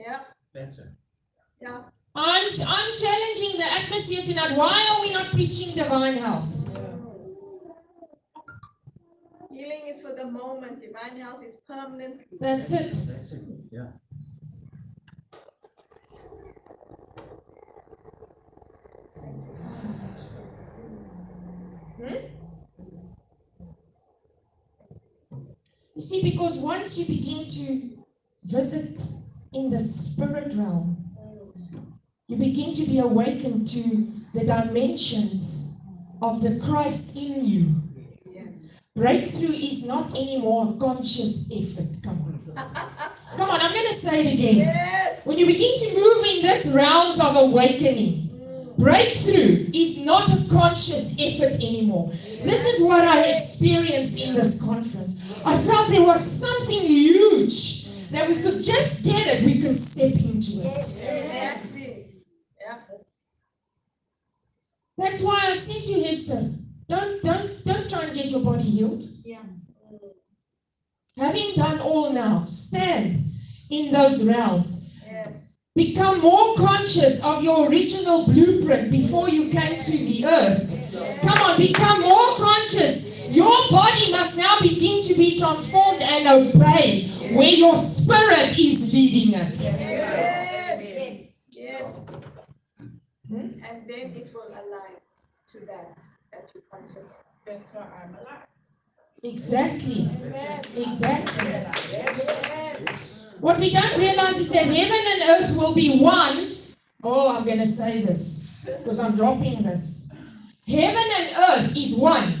Yeah. 0.00 0.20
That's 0.54 0.78
it. 0.78 0.86
Yeah. 1.60 1.82
I'm, 2.14 2.46
I'm 2.66 2.96
challenging 2.96 3.58
the 3.58 3.72
atmosphere 3.72 4.22
tonight. 4.22 4.56
Why 4.56 4.88
are 4.90 5.00
we 5.00 5.12
not 5.12 5.26
preaching 5.28 5.74
divine 5.74 6.18
health? 6.18 6.68
Yeah. 6.72 6.80
Healing 9.50 9.86
is 9.88 10.02
for 10.02 10.12
the 10.12 10.26
moment. 10.26 10.80
Divine 10.80 11.16
health 11.18 11.42
is 11.44 11.56
permanent. 11.68 12.26
That's 12.40 12.72
it. 12.72 12.92
That's 12.92 13.32
it. 13.32 13.42
Yeah. 13.70 13.86
Hmm? 21.96 22.41
You 26.02 26.08
see, 26.08 26.32
because 26.32 26.58
once 26.58 26.98
you 26.98 27.04
begin 27.16 27.46
to 27.46 28.04
visit 28.42 29.00
in 29.52 29.70
the 29.70 29.78
spirit 29.78 30.52
realm, 30.52 30.96
you 32.26 32.34
begin 32.34 32.74
to 32.74 32.82
be 32.86 32.98
awakened 32.98 33.68
to 33.68 34.10
the 34.34 34.44
dimensions 34.44 35.78
of 36.20 36.42
the 36.42 36.58
Christ 36.58 37.16
in 37.16 37.44
you. 37.44 37.74
Yes. 38.34 38.72
Breakthrough 38.96 39.54
is 39.54 39.86
not 39.86 40.10
anymore 40.10 40.74
a 40.74 40.80
conscious 40.80 41.48
effort. 41.54 42.02
Come 42.02 42.18
on. 42.22 42.56
Come 43.36 43.50
on, 43.50 43.60
I'm 43.60 43.72
going 43.72 43.86
to 43.86 43.94
say 43.94 44.26
it 44.26 44.34
again. 44.34 44.56
Yes. 44.56 45.24
When 45.24 45.38
you 45.38 45.46
begin 45.46 45.78
to 45.78 45.94
move 45.94 46.24
in 46.24 46.42
this 46.42 46.66
realms 46.74 47.20
of 47.20 47.36
awakening, 47.36 48.31
breakthrough 48.78 49.70
is 49.72 49.98
not 49.98 50.30
a 50.30 50.44
conscious 50.48 51.14
effort 51.18 51.54
anymore. 51.54 52.10
This 52.42 52.64
is 52.66 52.84
what 52.84 53.06
I 53.06 53.24
experienced 53.32 54.18
in 54.18 54.34
this 54.34 54.62
conference. 54.62 55.20
I 55.44 55.58
felt 55.58 55.88
there 55.88 56.02
was 56.02 56.20
something 56.20 56.80
huge 56.80 57.82
that 58.10 58.28
we 58.28 58.40
could 58.42 58.62
just 58.62 59.02
get 59.02 59.26
it, 59.26 59.42
we 59.42 59.60
can 59.60 59.74
step 59.74 60.12
into 60.12 60.68
it. 60.68 61.02
That's 64.98 65.22
why 65.22 65.40
I 65.48 65.54
said 65.54 65.86
to 65.86 66.02
Hester, 66.04 66.50
don't 66.88 67.22
don't 67.22 67.64
don't 67.64 67.90
try 67.90 68.04
and 68.04 68.14
get 68.14 68.26
your 68.26 68.40
body 68.40 68.62
healed. 68.62 69.02
Yeah. 69.24 69.42
Having 71.16 71.54
done 71.56 71.80
all 71.80 72.12
now, 72.12 72.44
stand 72.46 73.32
in 73.70 73.92
those 73.92 74.24
realms. 74.26 74.81
Yes. 75.74 75.88
Become 75.88 76.20
more 76.20 76.54
conscious 76.56 77.22
of 77.22 77.42
your 77.42 77.68
original 77.68 78.24
blueprint 78.26 78.90
before 78.90 79.28
you 79.28 79.48
came 79.48 79.80
to 79.80 79.90
the 79.90 80.26
earth. 80.26 81.20
Come 81.22 81.38
on, 81.38 81.56
become 81.56 82.02
more 82.02 82.36
conscious. 82.36 83.10
Your 83.28 83.70
body 83.70 84.10
must 84.10 84.36
now 84.36 84.58
begin 84.60 85.02
to 85.04 85.14
be 85.14 85.38
transformed 85.38 86.02
and 86.02 86.26
obey 86.28 87.08
where 87.34 87.48
your 87.48 87.76
spirit 87.76 88.58
is 88.58 88.92
leading 88.92 89.34
it. 89.34 89.58
Yes. 89.58 91.48
Yes. 91.52 92.06
Yes. 93.30 93.60
And 93.66 93.88
then 93.88 94.14
it 94.14 94.30
will 94.34 94.48
align 94.48 95.00
to 95.52 95.60
that 95.60 95.98
that 96.32 96.50
you 96.54 96.62
conscious. 96.70 97.22
That's 97.46 97.72
why 97.74 97.86
I'm 98.04 98.14
alive. 98.14 98.46
Exactly. 99.22 100.10
Exactly. 100.76 101.62
What 103.42 103.58
we 103.58 103.72
don't 103.72 103.98
realize 103.98 104.36
is 104.38 104.50
that 104.50 104.66
heaven 104.66 105.00
and 105.04 105.30
earth 105.30 105.56
will 105.56 105.74
be 105.74 105.98
one. 105.98 106.58
Oh, 107.02 107.36
I'm 107.36 107.44
going 107.44 107.58
to 107.58 107.66
say 107.66 108.00
this 108.00 108.64
because 108.64 109.00
I'm 109.00 109.16
dropping 109.16 109.64
this. 109.64 110.14
Heaven 110.64 111.02
and 111.18 111.36
earth 111.36 111.76
is 111.76 111.96
one 111.96 112.34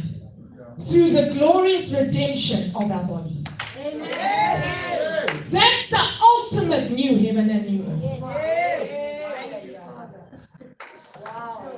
through 0.80 1.10
the 1.10 1.34
glorious 1.36 1.92
redemption 1.92 2.70
of 2.76 2.88
our 2.88 3.02
body. 3.02 3.42
Amen. 3.78 5.42
That's 5.50 5.90
the 5.90 6.08
ultimate 6.22 6.92
new 6.92 7.16
heaven 7.18 7.50
and 7.50 7.66
new 7.66 7.82
earth. 7.82 8.00
Yes. 8.00 8.20
Thank 9.50 9.64
you, 9.64 9.74
Father. 9.74 10.20
Wow. 11.24 11.72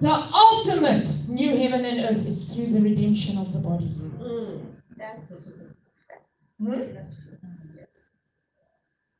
The 0.00 0.10
ultimate 0.34 1.28
new 1.28 1.56
heaven 1.56 1.84
and 1.84 2.00
earth 2.00 2.26
is 2.26 2.52
through 2.52 2.66
the 2.66 2.80
redemption 2.80 3.38
of 3.38 3.52
the 3.52 3.60
body. 3.60 3.94
That's 4.96 5.52
Hmm? 6.60 6.80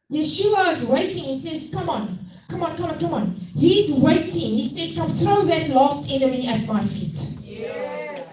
Yes. 0.09 0.41
Yeshua 0.41 0.73
is 0.73 0.87
waiting. 0.89 1.25
He 1.25 1.35
says, 1.35 1.71
Come 1.73 1.91
on, 1.91 2.19
come 2.49 2.63
on, 2.63 2.77
come 2.77 2.91
on, 2.91 2.99
come 2.99 3.15
on. 3.15 3.37
He's 3.57 3.93
waiting. 3.93 4.31
He 4.33 4.65
says, 4.65 4.97
Come 4.97 5.09
throw 5.09 5.43
that 5.45 5.71
lost 5.71 6.11
enemy 6.11 6.47
at 6.49 6.67
my 6.67 6.85
feet. 6.85 7.19
Yes. 7.43 8.29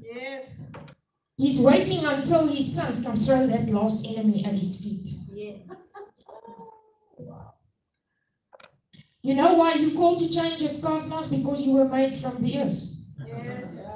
Yes. 0.00 0.72
He's 1.36 1.60
waiting 1.60 2.04
until 2.04 2.46
his 2.48 2.74
sons 2.74 3.04
come 3.04 3.16
throw 3.16 3.46
that 3.46 3.68
lost 3.68 4.06
enemy 4.06 4.44
at 4.44 4.54
his 4.54 4.82
feet. 4.82 5.08
Yes. 5.32 5.92
You 9.22 9.36
know 9.36 9.54
why 9.54 9.74
you 9.74 9.96
called 9.96 10.18
to 10.18 10.28
change 10.28 10.60
his 10.60 10.82
cosmos? 10.82 11.28
Because 11.28 11.64
you 11.64 11.74
were 11.74 11.84
made 11.88 12.16
from 12.16 12.42
the 12.42 12.58
earth. 12.58 13.04
Yes. 13.24 13.86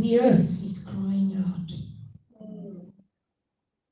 The 0.00 0.18
earth 0.18 0.64
is 0.64 0.88
crying 0.90 1.36
out. 1.46 1.70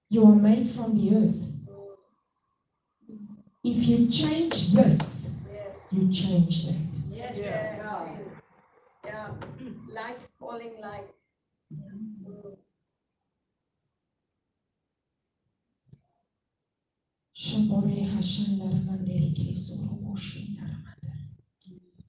You 0.08 0.24
are 0.24 0.34
made 0.36 0.66
from 0.66 0.96
the 0.96 1.16
earth. 1.16 1.68
If 3.62 3.86
you 3.86 4.08
change 4.08 4.72
this, 4.72 5.46
Yes. 5.52 5.88
you 5.92 6.10
change 6.10 6.66
that. 6.66 7.14
Yes. 7.14 7.36
Yeah. 7.36 8.16
Yeah. 9.04 9.34
Like 9.92 10.18
falling 10.38 10.80
like. 10.80 11.08
Mm. 11.74 12.56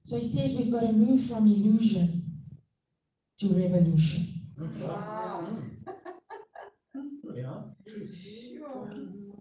So 0.04 0.16
he 0.16 0.24
says 0.24 0.56
we've 0.56 0.72
got 0.72 0.80
to 0.80 0.92
move 0.92 1.22
from 1.22 1.46
illusion 1.46 2.29
to 3.40 3.46
revolution. 3.48 4.26
Wow. 4.58 5.48
Yeah. 7.34 7.62
Sure. 7.86 8.90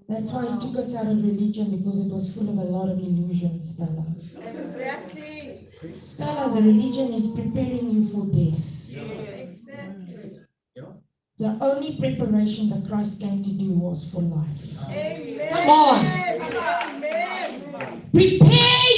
That's 0.07 0.31
why 0.31 0.45
he 0.45 0.59
took 0.59 0.79
us 0.79 0.95
out 0.95 1.07
of 1.07 1.23
religion 1.23 1.77
because 1.77 1.99
it 1.99 2.09
was 2.09 2.33
full 2.33 2.49
of 2.49 2.57
a 2.57 2.61
lot 2.61 2.89
of 2.89 2.97
illusions, 2.97 3.75
Stella. 3.75 4.05
Exactly. 4.09 5.67
Stella, 5.99 6.49
the 6.53 6.61
religion 6.61 7.13
is 7.13 7.31
preparing 7.35 7.89
you 7.89 8.05
for 8.07 8.25
death. 8.27 8.89
Exactly. 8.89 10.45
The 11.37 11.57
only 11.61 11.97
preparation 11.97 12.69
that 12.69 12.87
Christ 12.89 13.21
came 13.21 13.43
to 13.43 13.49
do 13.51 13.71
was 13.71 14.11
for 14.11 14.21
life. 14.21 14.89
Amen. 14.89 15.49
Come 15.49 15.69
on. 15.69 16.05
Amen. 16.05 17.29
Prepare 18.13 18.88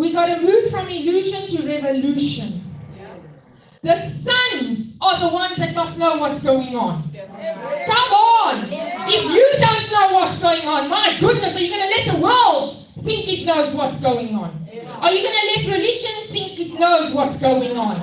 We 0.00 0.14
got 0.14 0.34
to 0.34 0.40
move 0.40 0.70
from 0.70 0.88
illusion 0.88 1.46
to 1.50 1.68
revolution. 1.68 2.64
Yes. 2.96 3.52
The 3.82 3.94
sons 3.96 4.96
are 5.02 5.20
the 5.20 5.28
ones 5.28 5.56
that 5.56 5.74
must 5.74 5.98
know 5.98 6.16
what's 6.16 6.42
going 6.42 6.74
on. 6.74 7.02
Come 7.12 8.12
on! 8.32 8.64
If 8.64 9.24
you 9.28 9.46
don't 9.60 9.92
know 9.92 10.16
what's 10.16 10.40
going 10.40 10.66
on, 10.66 10.88
my 10.88 11.18
goodness, 11.20 11.54
are 11.54 11.60
you 11.60 11.68
going 11.68 11.82
to 11.82 11.96
let 11.98 12.14
the 12.14 12.18
world 12.18 12.86
think 13.00 13.28
it 13.28 13.44
knows 13.44 13.74
what's 13.74 14.00
going 14.00 14.34
on? 14.34 14.66
Are 15.02 15.12
you 15.12 15.22
going 15.22 15.36
to 15.38 15.46
let 15.68 15.76
religion 15.76 16.16
think 16.28 16.58
it 16.58 16.80
knows 16.80 17.12
what's 17.12 17.38
going 17.38 17.76
on? 17.76 18.00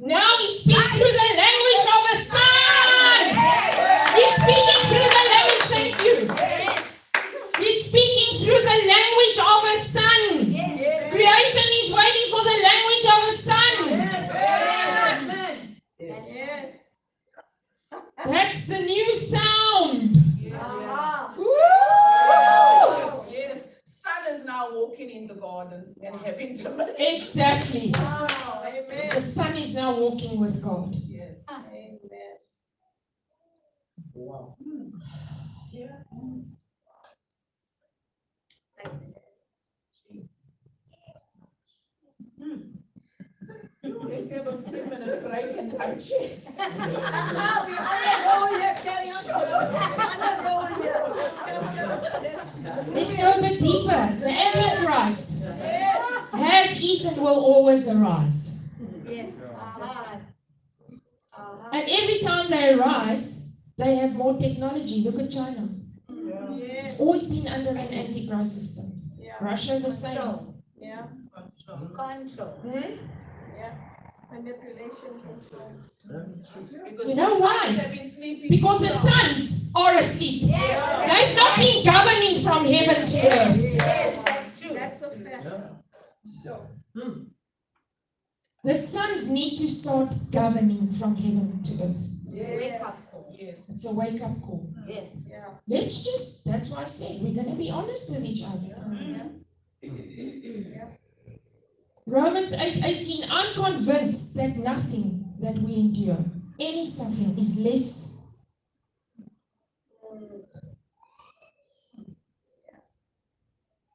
Now 0.00 0.36
he 0.38 0.48
speaks 0.50 0.90
through 0.90 1.14
the 1.22 1.30
language 1.38 1.86
of 1.94 2.02
a 2.10 2.16
son. 2.16 3.22
He's 4.18 4.34
speaking 4.34 4.82
through 4.90 5.06
the 5.06 5.24
language. 5.30 5.62
Thank 5.70 6.02
you. 6.02 6.52
He's 7.62 7.86
speaking 7.86 8.31
through 8.42 8.62
the 8.70 8.78
language 8.94 9.38
of 9.38 9.64
a 9.72 9.76
son. 9.78 10.20
Creation 11.10 11.66
is 11.80 11.88
waiting 11.94 12.26
for 12.32 12.42
the 12.42 12.56
language 12.68 13.06
of 13.14 13.20
a 13.28 13.32
son. 13.46 13.74
Yes. 15.98 16.98
That's 18.24 18.66
the 18.66 18.80
new 18.80 19.16
sound. 19.16 20.16
Aha. 20.54 21.34
Woo! 21.38 23.32
Yes, 23.32 23.68
son 23.84 24.34
is 24.34 24.44
now 24.44 24.70
walking 24.72 25.10
in 25.10 25.26
the 25.28 25.34
garden 25.34 25.94
and 26.02 26.14
having 26.16 26.56
to. 26.58 26.94
Exactly. 26.98 27.92
Wow. 27.94 28.62
Amen. 28.66 29.08
The 29.10 29.20
son 29.20 29.56
is 29.56 29.74
now 29.74 29.94
walking 29.96 30.40
with 30.40 30.62
God. 30.62 30.94
Yes. 31.06 31.46
Amen. 31.50 32.38
Wow. 34.14 34.56
Hmm. 34.62 34.98
Let's 35.72 35.94
have 35.94 35.94
a 35.94 36.10
two 36.10 36.22
minute 38.72 38.72
break 38.74 38.84
and 38.84 39.02
have 39.02 39.90
chess. 40.08 40.34
Ah, 43.84 44.11
we 44.30 44.36
are 44.36 44.44
not 44.44 44.64
going 48.26 48.60
yet. 48.60 48.76
Carry 48.82 49.08
on. 49.10 49.24
I'm 49.32 50.18
not 50.20 50.38
going 50.44 50.76
yet. 50.84 51.02
Let's 52.94 53.16
go 53.16 53.26
a 53.30 53.40
bit 53.40 53.58
deeper. 53.60 54.02
The 54.16 54.30
Antichrist 54.30 55.42
Yes. 55.42 56.30
has, 56.32 56.80
is, 56.82 57.04
and 57.04 57.16
will 57.16 57.40
always 57.44 57.88
arise. 57.88 58.58
Yes. 59.08 59.42
Aha. 59.54 60.20
Aha. 61.34 61.70
And 61.72 61.84
every 61.88 62.20
time 62.20 62.50
they 62.50 62.74
arise, 62.74 63.56
they 63.76 63.96
have 63.96 64.14
more 64.14 64.38
technology. 64.38 65.02
Look 65.02 65.18
at 65.18 65.30
China. 65.30 65.68
Yes. 66.08 66.92
It's 66.92 67.00
always 67.00 67.28
been 67.28 67.48
under 67.48 67.70
an 67.70 67.78
Antichrist 67.92 68.52
system. 68.54 69.02
Yeah. 69.18 69.34
Russia 69.40 69.78
the 69.80 69.90
same. 69.92 70.54
Yeah. 70.80 71.06
Control. 71.34 72.48
Hmm? 72.62 72.78
Yeah. 73.56 73.74
Manipulation. 74.32 75.20
control. 75.22 75.72
Because 76.90 77.08
You 77.08 77.14
know 77.14 77.38
why? 77.38 77.58
sons 77.66 77.78
have 77.78 77.92
been 77.92 78.10
sleeping 78.10 78.50
Because 78.50 78.78
the 78.80 78.88
long. 78.90 79.12
sons 79.12 79.70
are 79.74 79.98
asleep. 79.98 80.42
Yes. 80.46 81.08
They've 81.10 81.36
not 81.36 81.58
been 81.58 81.84
governing 81.84 82.42
from 82.42 82.64
heaven 82.64 83.06
to 83.06 83.16
earth. 83.40 83.74
Yes, 83.74 84.24
that's 84.24 84.60
true. 84.60 84.74
That's 84.74 85.02
a 85.02 85.10
fact. 85.10 85.46
Yeah. 86.44 86.56
Hmm. 86.96 87.22
The 88.64 88.74
sons 88.74 89.30
need 89.30 89.58
to 89.58 89.68
start 89.68 90.08
governing 90.30 90.88
from 90.92 91.16
heaven 91.16 91.62
to 91.64 91.72
earth. 91.84 92.18
Wake 92.32 92.80
up 92.80 92.94
Yes. 93.38 93.68
It's 93.70 93.84
a 93.86 93.92
wake 93.92 94.22
up 94.22 94.40
call. 94.40 94.72
Yes. 94.86 95.28
Yeah. 95.32 95.48
Let's 95.66 96.04
just, 96.04 96.44
that's 96.44 96.70
why 96.70 96.82
I 96.82 96.84
said 96.84 97.20
we're 97.20 97.34
going 97.34 97.50
to 97.50 97.56
be 97.56 97.70
honest 97.70 98.10
with 98.10 98.24
each 98.24 98.44
other. 98.44 98.76
Yeah. 99.82 100.86
Romans 102.12 102.52
8 102.52 102.84
18, 102.84 103.30
I'm 103.30 103.54
convinced 103.54 104.34
that 104.36 104.58
nothing 104.58 105.32
that 105.40 105.56
we 105.56 105.76
endure, 105.76 106.22
any 106.60 106.84
suffering, 106.86 107.38
is 107.38 107.58
less 107.58 108.34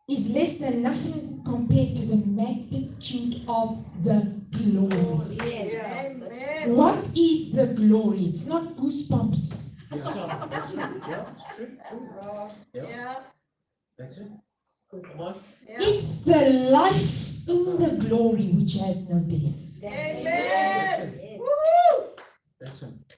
is 0.09 0.33
less 0.33 0.57
than 0.61 0.81
nothing 0.81 1.43
compared 1.45 1.95
to 1.95 2.05
the 2.07 2.17
magnitude 2.25 3.43
of 3.47 3.85
the 4.03 4.41
glory. 4.49 5.37
Yes. 5.37 6.15
Amen. 6.19 6.73
What 6.75 6.97
is 7.15 7.51
the 7.53 7.67
glory? 7.67 8.25
It's 8.25 8.47
not 8.47 8.63
goosebumps. 8.77 9.75
Yeah, 9.91 10.47
that's 10.49 10.71
true. 10.71 11.01
Yeah, 11.07 11.25
it's 11.33 11.55
true. 11.55 11.77
true. 11.87 12.49
Yeah, 12.73 12.83
Yeah. 12.89 13.15
that's 13.95 14.17
it. 14.17 14.31
Yeah. 14.93 15.77
It's 15.81 16.23
the 16.23 16.49
life 16.71 17.47
in 17.49 17.77
the 17.77 18.07
glory 18.07 18.47
which 18.53 18.75
has 18.79 19.09
no 19.11 19.19
death. 19.19 19.83
Amen. 19.83 20.23
Yes. 20.23 21.39
That's 22.59 22.83
it. 22.83 23.17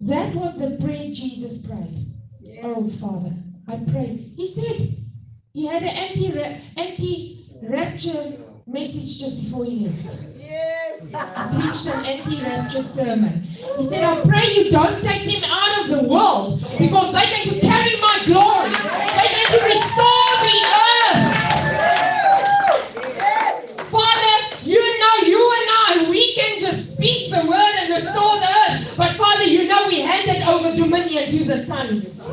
That 0.00 0.34
was 0.34 0.58
the 0.58 0.82
prayer 0.82 1.10
Jesus 1.12 1.66
prayed. 1.66 2.06
Yes. 2.40 2.64
Oh 2.64 2.88
Father, 2.88 3.34
I 3.68 3.76
pray. 3.90 4.32
He 4.34 4.46
said 4.46 4.96
he 5.52 5.66
had 5.66 5.82
an 5.82 5.88
anti 5.90 6.32
anti 6.78 7.46
rapture 7.62 8.38
message 8.66 9.18
just 9.20 9.44
before 9.44 9.66
he 9.66 9.86
left. 9.86 10.16
Yes. 10.38 11.00
He 11.02 11.60
preached 11.60 11.86
an 11.94 12.06
anti 12.06 12.42
rapture 12.42 12.82
sermon. 12.82 13.42
He 13.76 13.82
said, 13.82 14.02
I 14.02 14.22
pray 14.22 14.46
you 14.54 14.70
don't 14.70 15.02
take 15.04 15.24
them 15.24 15.44
out 15.44 15.82
of 15.82 15.88
the 15.90 16.08
world 16.08 16.64
because 16.78 17.12
they're 17.12 17.26
going 17.26 17.48
to 17.48 17.59
to 31.30 31.44
the 31.44 31.56
sons. 31.56 32.26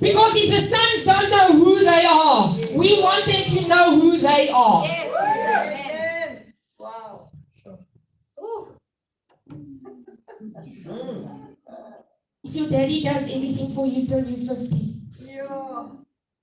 Because 0.00 0.36
if 0.36 0.50
the 0.50 0.60
sons 0.60 1.04
don't 1.04 1.30
know 1.30 1.52
who 1.64 1.78
they 1.84 2.04
are, 2.04 2.54
we 2.76 3.00
want 3.02 3.26
them 3.26 3.48
to 3.48 3.68
know 3.68 3.98
who 4.00 4.18
they 4.18 4.48
are. 4.50 4.84
Wow. 6.78 7.30
If 12.42 12.54
your 12.54 12.68
daddy 12.68 13.02
does 13.02 13.30
everything 13.30 13.70
for 13.72 13.86
you 13.86 14.06
till 14.06 14.24
you're 14.24 14.54
50, 14.56 14.94
Yeah. 15.20 15.86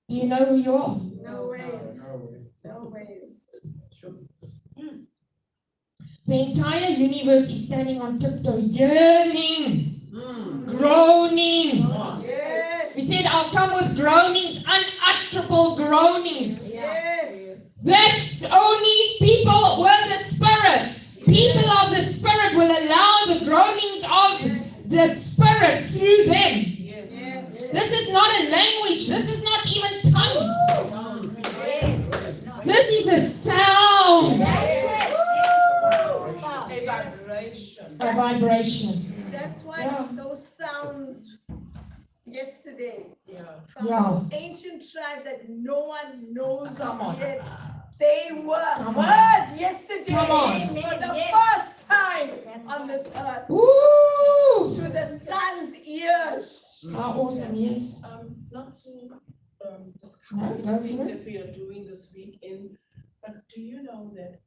do 0.08 0.16
you 0.16 0.26
know 0.26 0.44
who 0.46 0.56
you 0.56 0.74
are? 0.74 1.00
No 1.22 1.46
ways. 1.48 2.02
No 2.64 2.90
ways. 2.92 3.46
The 6.26 6.34
entire 6.40 6.90
universe 6.90 7.48
is 7.50 7.66
standing 7.66 8.00
on 8.00 8.18
tiptoe, 8.18 8.58
yearning, 8.58 10.01
Mm. 10.12 10.66
Groaning. 10.76 11.88
Yes. 12.22 12.94
We 12.94 13.00
said, 13.00 13.24
I'll 13.24 13.48
come 13.48 13.72
with 13.72 13.96
groanings, 13.96 14.62
unutterable 14.68 15.76
groanings. 15.76 16.70
Yes. 16.70 17.78
That's 17.82 18.42
only 18.44 19.16
people 19.20 19.82
with 19.82 20.08
the 20.10 20.18
Spirit. 20.22 21.00
People 21.26 21.70
of 21.70 21.90
the 21.90 22.02
Spirit 22.02 22.54
will 22.54 22.70
allow 22.70 23.24
the 23.26 23.44
groanings 23.46 24.04
of 24.04 24.90
the 24.90 25.08
Spirit 25.08 25.82
through 25.84 26.24
them. 26.26 26.64
Yes. 26.76 27.70
This 27.72 27.92
is 27.92 28.12
not 28.12 28.28
a 28.28 28.50
language. 28.50 29.08
This 29.08 29.30
is 29.30 29.42
not 29.42 29.66
even 29.66 30.02
tongues. 30.12 30.52
This 32.66 32.86
is 33.00 33.06
a 33.06 33.18
sound. 33.18 34.42
A 36.70 36.84
vibration. 36.84 37.96
A 37.98 38.12
vibration. 38.14 39.11
That's 39.32 39.62
why 39.64 39.80
Yeah. 39.84 40.08
those 40.12 40.46
sounds 40.46 41.38
yesterday 42.26 43.06
Yeah. 43.26 43.60
from 43.66 43.86
Yeah. 43.86 44.20
ancient 44.32 44.82
tribes 44.92 45.24
that 45.24 45.48
no 45.48 45.80
one 45.96 46.32
knows 46.32 46.76
Come 46.78 47.00
of 47.00 47.06
on. 47.08 47.18
yet. 47.18 47.48
They 47.98 48.30
were 48.32 48.74
Come 48.76 48.98
on. 48.98 49.04
heard 49.04 49.58
yesterday 49.58 50.12
Come 50.12 50.30
on. 50.30 50.68
for 50.68 50.74
the 51.04 51.12
Yes. 51.16 51.32
first 51.38 51.88
time 51.88 52.30
on 52.68 52.86
this 52.88 53.06
earth 53.14 53.48
Woo! 53.48 54.74
to 54.76 54.88
the 54.98 55.06
sun's 55.18 55.74
ears. 55.76 56.64
How 56.92 57.12
awesome, 57.12 57.54
yes. 57.56 58.02
Um, 58.04 58.46
not 58.50 58.72
to, 58.82 59.20
um, 59.66 59.92
discuss 60.00 60.32
No, 60.32 60.54
go 60.58 60.74
everything 60.74 61.00
it. 61.00 61.08
that 61.08 61.24
we 61.24 61.38
are 61.38 61.52
doing 61.52 61.86
this 61.86 62.12
weekend, 62.14 62.76
but 63.22 63.46
do 63.48 63.60
you 63.62 63.82
know 63.84 64.10
that 64.16 64.40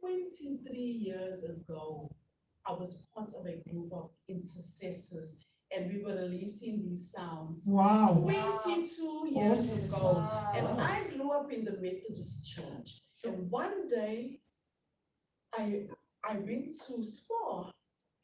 twenty-three 0.00 0.92
years 1.08 1.44
ago, 1.44 2.10
I 2.68 2.72
was 2.72 3.06
part 3.14 3.32
of 3.38 3.46
a 3.46 3.56
group 3.70 3.92
of 3.92 4.10
intercessors 4.28 5.46
and 5.74 5.92
we 5.92 6.02
were 6.02 6.14
releasing 6.14 6.82
these 6.88 7.12
sounds. 7.12 7.64
Wow. 7.66 8.18
Twenty-two 8.22 9.28
years 9.34 9.92
Awesome. 9.92 10.16
ago, 10.16 10.28
and 10.54 10.80
I 10.80 11.04
grew 11.08 11.32
up 11.32 11.52
in 11.52 11.64
the 11.64 11.72
Methodist 11.80 12.54
church. 12.54 12.98
And 13.24 13.50
one 13.50 13.88
day, 13.88 14.38
I 15.54 15.86
I 16.24 16.34
went 16.36 16.74
to 16.86 17.02
Spa, 17.02 17.70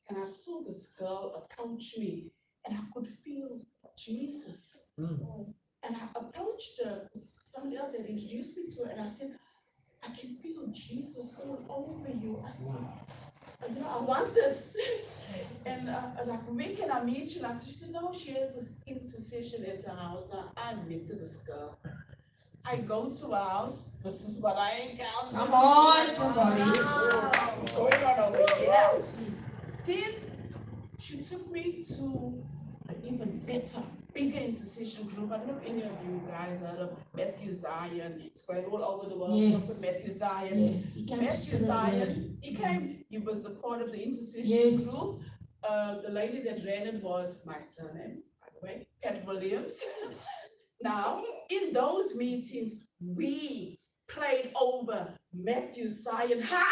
and 0.08 0.18
I 0.18 0.24
saw 0.24 0.62
this 0.62 0.94
girl 0.98 1.34
approach 1.50 1.94
me, 1.98 2.30
and 2.64 2.76
I 2.76 2.82
could 2.94 3.06
feel 3.06 3.60
Jesus. 3.98 4.92
Mm. 4.98 5.52
And 5.84 5.96
I 5.96 6.04
approached 6.14 6.80
her. 6.84 7.08
'cause 7.12 7.40
Somebody 7.44 7.76
else 7.76 7.92
had 7.96 8.06
introduced 8.06 8.56
me 8.56 8.66
to 8.68 8.84
her, 8.84 8.90
and 8.92 9.00
I 9.00 9.08
said, 9.08 9.36
"I 10.02 10.08
can 10.08 10.36
feel 10.36 10.66
Jesus 10.72 11.38
all 11.40 11.64
over 11.68 12.10
you." 12.10 12.42
I 12.46 12.50
said, 12.50 12.76
"You 13.70 13.80
know, 13.80 13.88
I 13.88 14.00
want 14.02 14.34
this." 14.34 14.76
And 15.64 15.88
uh, 15.88 16.02
like, 16.26 16.40
when 16.48 16.76
can 16.76 16.90
I 16.90 17.02
meet 17.04 17.34
you? 17.34 17.42
Like, 17.42 17.56
she 17.64 17.72
said, 17.72 17.90
no, 17.90 18.12
she 18.12 18.32
has 18.32 18.54
this 18.54 18.82
intercession 18.86 19.64
at 19.64 19.82
her 19.84 19.96
house. 19.96 20.28
Now, 20.32 20.50
I 20.56 20.74
met 20.74 21.08
this 21.08 21.46
girl. 21.46 21.78
I 22.64 22.76
go 22.78 23.14
to 23.14 23.26
her 23.30 23.36
house. 23.48 23.96
This 24.02 24.20
is 24.28 24.40
what 24.40 24.56
I 24.56 24.72
encounter. 24.90 25.36
Come 25.36 25.54
on, 25.54 26.10
somebody. 26.10 26.62
What's 26.62 27.72
going 27.76 28.04
on 28.04 28.18
over 28.20 28.44
here? 28.58 29.02
Then 29.86 30.12
she 30.98 31.22
took 31.22 31.50
me 31.50 31.84
to 31.96 32.44
an 32.88 32.96
even 33.04 33.38
better, 33.40 33.82
bigger 34.14 34.38
intercession 34.38 35.06
group. 35.08 35.32
I 35.32 35.38
don't 35.38 35.48
know 35.48 35.58
if 35.62 35.68
any 35.68 35.82
of 35.82 35.92
you 36.04 36.22
guys 36.28 36.60
heard 36.60 36.78
of 36.78 36.96
Matthew 37.14 37.52
Zion. 37.52 38.20
It's 38.24 38.44
going 38.44 38.64
all 38.64 38.82
over 38.84 39.08
the 39.08 39.16
world. 39.16 39.38
Yes. 39.38 39.80
Matthew 39.80 40.12
Zion. 40.12 40.66
Yes, 40.66 40.94
he 40.94 41.06
came 41.06 41.18
Matthew 41.20 41.58
Zion, 41.58 42.38
he 42.40 42.54
came, 42.54 43.04
he 43.08 43.18
was 43.18 43.42
the 43.42 43.50
part 43.50 43.82
of 43.82 43.92
the 43.92 44.02
intercession 44.02 44.46
Yes. 44.46 44.90
group. 44.90 45.20
Uh, 45.68 46.00
the 46.02 46.10
lady 46.10 46.42
that 46.42 46.64
ran 46.64 46.86
it 46.88 47.02
was 47.02 47.46
my 47.46 47.60
surname, 47.60 48.22
by 48.40 48.48
the 48.54 48.66
way, 48.66 48.86
Pat 49.02 49.24
Williams. 49.24 49.80
now, 50.82 51.22
in 51.50 51.72
those 51.72 52.16
meetings, 52.16 52.88
we 53.00 53.78
prayed 54.08 54.50
over 54.60 55.14
Matthew 55.32 55.88
Zion. 55.88 56.42
Ha! 56.42 56.68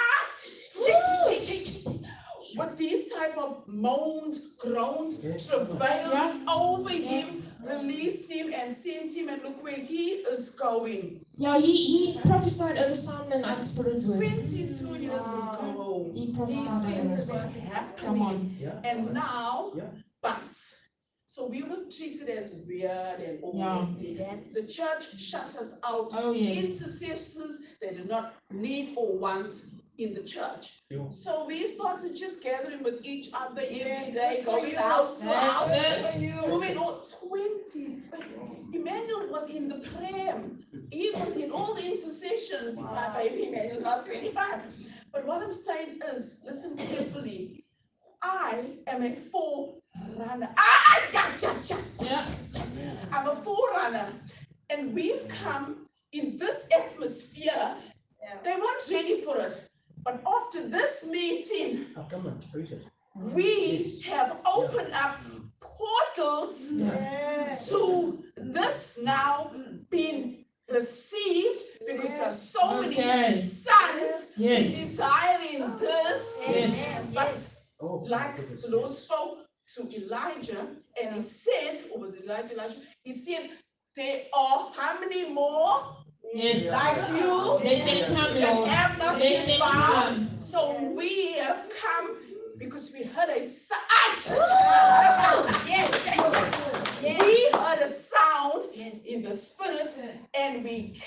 With 2.60 2.76
these 2.76 3.12
type 3.12 3.36
of 3.38 3.66
moans, 3.66 4.56
groans, 4.58 5.18
travail 5.48 6.10
Yeah. 6.12 6.44
over 6.48 6.90
him, 6.90 7.42
released 7.64 8.30
him 8.30 8.52
and 8.52 8.74
sent 8.76 9.12
him, 9.14 9.28
and 9.30 9.42
look 9.42 9.62
where 9.62 9.76
he 9.92 10.04
is 10.32 10.50
going. 10.50 11.24
Yeah, 11.36 11.58
he, 11.58 11.74
he 12.12 12.20
prophesied 12.20 12.76
over 12.78 12.94
Simon 12.96 13.44
and 13.44 13.66
Spirit 13.66 14.02
Word. 14.04 14.16
22 14.18 14.56
years 14.56 14.80
ago. 14.82 16.10
He 16.14 16.32
prophesied 16.34 16.82
over 16.82 16.90
things 16.90 17.30
us. 17.30 17.32
were 17.32 17.60
Come 17.60 17.70
happening. 17.72 18.22
on. 18.22 18.56
Yeah. 18.60 18.80
And 18.84 19.14
now, 19.14 19.72
Yeah. 19.74 19.84
but, 20.20 20.42
so 21.26 21.46
we 21.48 21.62
were 21.62 21.84
treated 21.96 22.28
as 22.28 22.52
weird 22.66 23.20
and 23.20 23.42
all 23.42 23.54
Yeah. 23.56 24.36
The 24.52 24.64
church 24.64 25.18
shut 25.18 25.48
us 25.62 25.80
out. 25.84 26.10
Oh, 26.12 26.32
yes. 26.32 26.64
Intercessors, 26.82 27.60
they 27.80 27.90
did 27.90 28.08
not 28.08 28.34
need 28.50 28.94
or 28.96 29.16
want 29.16 29.54
in 30.00 30.14
the 30.14 30.22
church. 30.22 30.82
Yeah. 30.90 31.08
So 31.10 31.46
we 31.46 31.66
started 31.66 32.16
just 32.16 32.42
gathering 32.42 32.82
with 32.82 33.00
each 33.04 33.28
other 33.34 33.62
every 33.62 33.76
Yes, 33.76 34.14
day, 34.14 34.42
for 34.44 34.56
going 34.56 34.74
house 34.74 35.14
to 35.20 35.26
house. 35.28 35.70
it. 35.72 36.42
Doing 36.46 36.76
all 36.78 37.04
twenty. 37.20 38.02
Emmanuel 38.72 39.28
was 39.30 39.50
in 39.50 39.68
the 39.68 39.78
prayer. 39.78 40.42
He 40.90 41.10
was 41.10 41.36
in 41.36 41.50
all 41.50 41.74
the 41.74 41.84
intercessions. 41.84 42.78
My 42.78 43.10
baby 43.16 43.48
Emmanuel's 43.48 43.82
not 43.82 44.04
twenty-five. 44.06 44.60
But 45.12 45.26
what 45.26 45.42
I'm 45.42 45.52
saying 45.52 45.98
is, 46.14 46.42
listen 46.46 46.76
carefully. 46.76 47.64
I 48.22 48.76
am 48.86 49.02
a 49.02 49.14
forerunner. 49.16 50.50
Ah, 50.58 51.00
yeah, 51.12 51.32
yeah, 51.40 51.78
yeah. 52.00 52.28
Yeah. 52.78 52.92
I'm 53.12 53.26
a 53.28 53.34
forerunner. 53.36 54.12
And 54.68 54.94
we've 54.94 55.26
come 55.28 55.86
in 56.12 56.36
this 56.36 56.68
atmosphere. 56.76 57.74
They 58.44 58.52
weren't 58.54 58.82
ready 58.90 59.22
for 59.22 59.38
it. 59.38 59.69
But 60.04 60.22
after 60.26 60.68
this 60.68 61.06
meeting, 61.08 61.86
Oh, 61.96 62.06
come 62.10 62.26
on, 62.26 62.42
preach 62.52 62.72
it. 62.72 62.84
we 63.14 64.00
have 64.08 64.38
opened 64.46 64.92
up 64.94 65.18
portals 65.60 66.70
Yes. 66.72 67.68
to 67.68 68.24
this 68.36 68.98
now 69.02 69.52
being 69.90 70.44
received 70.70 71.62
because 71.86 72.10
there 72.10 72.26
are 72.26 72.32
so 72.32 72.78
Okay. 72.80 73.04
many 73.04 73.40
sons 73.40 74.32
Yes. 74.36 74.66
desiring 74.74 75.76
this. 75.76 76.44
Yes. 76.48 77.14
But 77.14 77.48
Oh, 77.82 78.04
like 78.06 78.36
goodness, 78.36 78.62
the 78.62 78.70
Lord 78.76 78.90
yes. 78.90 78.98
spoke 78.98 79.38
to 79.74 79.80
Elijah, 79.96 80.76
and 81.00 81.14
he 81.14 81.22
said, 81.22 81.84
or 81.92 81.98
was 82.00 82.14
it 82.14 82.24
Elijah? 82.24 82.52
Elijah? 82.54 82.76
He 83.02 83.12
said, 83.12 83.50
There 83.96 84.22
are 84.32 84.70
how 84.72 85.00
many 85.00 85.28
more 85.30 85.99
Yes. 86.32 86.70
like 86.70 87.08
you 87.20 87.54
Let 87.64 87.86
them 87.86 88.14
come, 88.16 88.40
Lord. 88.40 88.68
have 88.68 88.98
not 88.98 89.18
Let 89.18 89.46
them 89.46 89.60
found? 89.60 90.28
come. 90.28 90.42
So 90.42 90.92
we 90.96 91.32
have 91.38 91.64
come 91.82 92.16
because 92.58 92.92
we 92.92 93.04
heard 93.04 93.30
a 93.30 93.44
sound. 93.44 93.80
Yes. 95.66 95.90
We 97.02 97.50
heard 97.58 97.78
a 97.80 97.88
sound 97.88 98.64
Yes. 98.74 99.04
in 99.06 99.22
the 99.22 99.34
spirit 99.34 99.92
and 100.34 100.62
we 100.64 101.00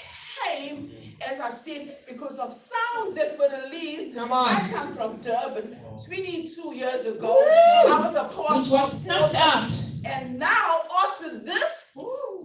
came, 0.45 0.91
as 1.29 1.39
I 1.39 1.49
said, 1.49 1.97
because 2.09 2.39
of 2.39 2.51
sounds 2.51 3.15
that 3.15 3.37
were 3.37 3.49
released. 3.65 4.15
Come 4.15 4.31
on. 4.31 4.47
I 4.49 4.69
come 4.71 4.93
from 4.93 5.17
Durban 5.21 5.77
22 6.05 6.75
years 6.75 7.05
ago. 7.05 7.37
I 7.39 7.99
was 8.05 8.15
a 8.15 8.23
part 8.35 8.57
Which 8.59 8.69
was 8.71 9.03
snuffed 9.03 9.35
out. 9.35 9.71
And 10.05 10.37
now, 10.37 10.81
after 11.05 11.39
this 11.39 11.91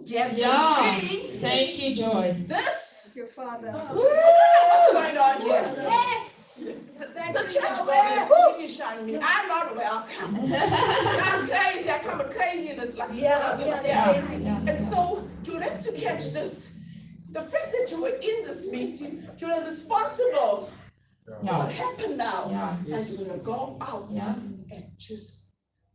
gathering, 0.09 0.39
Yeah. 0.39 1.01
Thank 1.41 1.79
you, 1.83 1.95
Joy. 1.97 2.35
this, 2.47 3.11
Your 3.15 3.27
father. 3.27 3.71
what's 3.73 4.93
going 4.93 5.17
on 5.19 5.41
here? 5.41 5.63
Yes. 5.77 6.25
The 6.59 7.43
church 7.55 7.79
going, 7.87 8.61
you 8.61 8.69
shine 8.69 9.07
me. 9.07 9.19
I'm 9.23 9.49
not 9.49 9.77
welcome. 9.77 10.35
I'm 10.37 11.49
crazy. 11.49 11.91
I 11.91 12.01
come 12.03 12.19
with 12.19 12.31
craziness 12.37 12.97
like 12.97 13.11
Yeah, 13.13 13.55
this 13.57 13.85
yeah, 13.87 14.11
year. 14.29 14.41
Yeah. 14.41 14.71
And 14.73 14.85
so 14.85 15.23
you 15.45 15.59
have 15.59 15.83
to 15.85 15.93
catch 15.93 16.33
this. 16.33 16.75
The 17.33 17.43
fact 17.43 17.71
that 17.73 17.89
you 17.91 18.03
were 18.03 18.09
in 18.09 18.45
this 18.45 18.71
meeting, 18.73 19.23
you're 19.39 19.65
responsible. 19.65 20.71
What 21.43 21.71
happened 21.71 22.17
now? 22.19 22.49
Yeah. 22.51 22.97
And 22.97 23.07
you're 23.09 23.29
gonna 23.29 23.43
go 23.43 23.77
out 23.81 24.07
Yeah. 24.11 24.35
and 24.73 24.85
just 24.99 25.37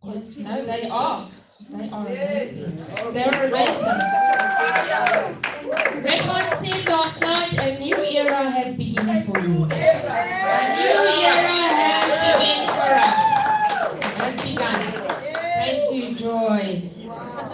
Yes. 0.03 0.35
continue. 0.35 0.51
No, 0.51 0.65
they 0.65 0.89
are. 0.89 1.27
They 1.69 1.89
are 1.89 2.05
amazing. 2.07 2.85
They're 3.13 3.47
amazing. 3.47 3.99
Redmond 6.03 6.53
said 6.55 6.85
last 6.87 7.21
night, 7.21 7.53
a 7.59 7.79
new 7.79 7.95
era 7.97 8.49
has 8.49 8.77
begun 8.77 9.23
for 9.23 9.39
you. 9.39 9.63
A 9.65 9.67
new 9.67 10.97
era 11.23 11.69
has 11.69 12.09
begun 12.25 12.67
for 12.73 12.91
us. 12.97 13.23
Has 14.17 14.35
begun. 14.41 14.81
Thank 15.33 15.93
you, 15.93 16.15
Joy. 16.15 16.89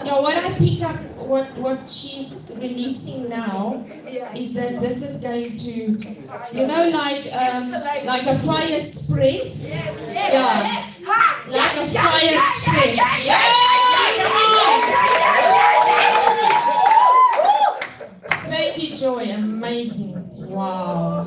Now, 0.04 0.22
what 0.22 0.36
I 0.36 0.54
pick 0.54 0.80
up, 0.82 0.96
what, 1.16 1.54
what 1.58 1.88
she's 1.88 2.52
releasing 2.56 3.28
now, 3.28 3.84
is 4.34 4.54
that 4.54 4.80
this 4.80 5.02
is 5.02 5.20
going 5.20 5.58
to, 5.58 5.72
you 6.52 6.66
know, 6.66 6.88
like 6.90 7.26
um, 7.32 7.72
like 7.72 8.26
a 8.26 8.34
fire 8.38 8.80
spreads. 8.80 9.68
Yeah. 9.70 10.86
Like 11.48 11.76
a 11.76 11.86
fire 11.86 12.38
spreads. 12.62 13.26
Yeah. 13.26 13.69
Thank 18.50 18.82
you, 18.82 18.96
Joy. 18.96 19.30
Amazing. 19.30 20.48
Wow. 20.50 21.26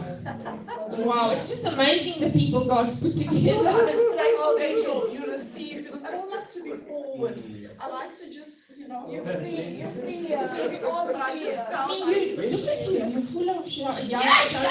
Wow. 0.98 1.30
It's 1.32 1.50
just 1.50 1.66
amazing 1.66 2.22
the 2.22 2.30
people 2.38 2.66
God's 2.66 3.00
put 3.02 3.18
together. 3.18 3.70
It's 3.88 4.14
grateful 4.14 4.56
that 4.58 4.72
you, 4.72 5.10
you 5.20 5.32
receive 5.32 5.84
because 5.86 6.04
I 6.04 6.12
don't 6.12 6.30
like 6.30 6.50
to 6.52 6.64
be 6.64 6.72
forward. 6.72 7.42
I 7.80 7.88
like 7.90 8.14
to 8.16 8.26
just, 8.32 8.78
you 8.80 8.88
know, 8.88 9.08
You're 9.10 9.24
free, 9.24 9.78
you're 9.80 9.90
free, 9.90 10.34
uh, 10.34 10.70
we 10.70 10.80
all 10.86 11.06
but 11.08 11.16
I 11.16 11.36
free. 11.38 11.46
just 11.48 11.60
uh, 11.60 11.66
felt 11.66 11.92
I 11.92 11.94
mean, 11.94 12.02
like. 12.38 12.46
you, 12.52 12.58
look 12.58 12.68
at 12.68 12.88
you. 12.88 13.06
You're 13.14 13.22
full 13.22 13.50
of 13.50 13.68
sh- 13.70 13.78
young 13.80 14.10
yes. 14.10 14.56
And 14.56 14.66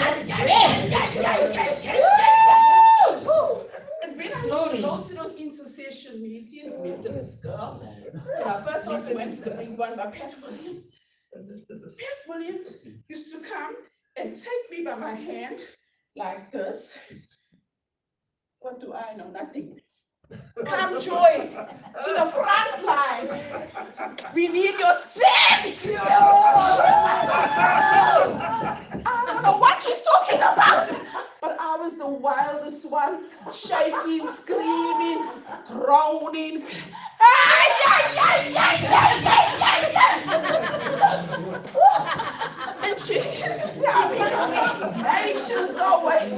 when 4.23 4.33
I 4.35 4.45
used 4.45 4.71
to 4.71 4.83
go 4.83 5.03
to 5.03 5.15
those 5.15 5.35
intercession 5.35 6.23
meetings 6.23 6.75
with 6.79 7.03
this 7.03 7.41
girl, 7.43 7.83
when 7.83 8.49
I 8.49 8.63
first 8.63 8.87
one 8.87 9.15
went 9.15 9.35
to 9.37 9.51
the 9.51 9.51
big 9.51 9.77
one 9.77 9.97
by 9.97 10.07
Pat 10.07 10.35
Williams, 10.43 10.91
Pat 11.33 12.19
Williams 12.29 12.87
used 13.09 13.33
to 13.33 13.41
come 13.49 13.75
and 14.17 14.37
take 14.37 14.71
me 14.71 14.85
by 14.85 14.95
my 14.97 15.15
hand 15.15 15.59
like 16.17 16.51
this. 16.51 16.97
What 18.61 18.81
do 18.81 18.95
I 18.95 19.15
know? 19.17 19.29
Nothing. 19.31 19.81
Come 20.65 21.01
joy 21.01 21.51
to 22.05 22.15
the 22.15 22.27
front 22.27 22.85
line. 22.87 23.29
We 24.35 24.49
need 24.49 24.79
your 24.79 24.97
strength. 24.97 25.91
I 29.05 29.25
don't 29.27 29.43
know 29.43 29.59
what 29.59 29.83
she's 29.83 30.01
talking 30.03 30.39
about 30.39 30.91
but 31.43 31.57
I 31.59 31.77
was 31.77 31.99
the 31.99 32.09
wildest 32.09 32.89
one, 32.89 33.25
shaking, 33.53 34.31
screaming, 34.31 35.29
groaning. 35.67 36.63
And 42.85 42.99
she 42.99 43.15
used 43.17 43.61
to 43.61 43.83
tell 43.83 44.09
me, 44.09 44.19
nation, 45.03 45.75
go 45.75 46.03
away. 46.03 46.31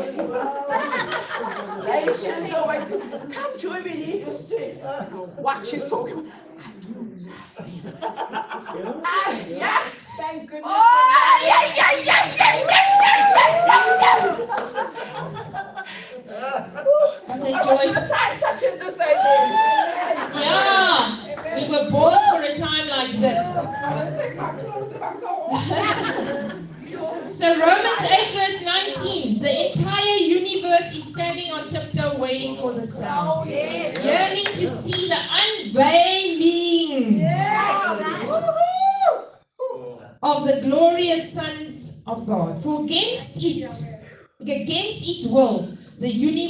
Nation, 1.85 2.51
go 2.51 2.65
away. 2.65 2.81
Come 3.31 3.59
join 3.59 3.85
me, 3.85 3.95
need 3.95 4.21
your 4.23 4.33
strength. 4.33 4.83
What 5.37 5.67
she's 5.67 5.87
talking 5.87 6.19
about. 6.21 6.33
Ah, 9.05 9.39
yeah. 9.49 9.84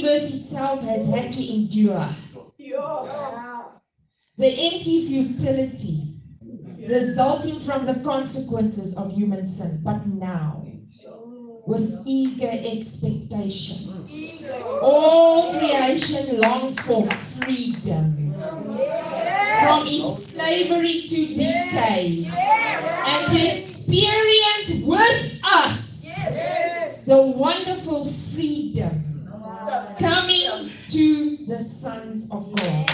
Universe 0.05 0.33
itself 0.33 0.83
has 0.83 1.09
had 1.13 1.31
to 1.31 1.53
endure 1.53 2.07
the 4.37 4.47
empty 4.47 5.07
futility 5.07 6.01
resulting 6.87 7.59
from 7.59 7.85
the 7.85 7.95
consequences 8.03 8.95
of 8.95 9.11
human 9.11 9.45
sin. 9.45 9.81
But 9.83 10.05
now, 10.05 10.63
with 11.65 12.03
eager 12.05 12.51
expectation, 12.51 14.07
all 14.81 15.57
creation 15.57 16.39
longs 16.39 16.79
for 16.79 17.09
freedom 17.41 18.35
from 18.35 19.87
its 19.87 20.25
slavery 20.27 21.07
to 21.07 21.25
decay 21.27 22.25
and 22.27 23.31
to 23.31 23.47
experience 23.51 24.85
with 24.85 25.39
us 25.43 27.05
the 27.05 27.21
wonderful 27.21 28.05
freedom 28.05 29.14
coming 29.99 30.71
to 30.89 31.37
the 31.47 31.59
sons 31.59 32.29
of 32.31 32.55
God. 32.55 32.87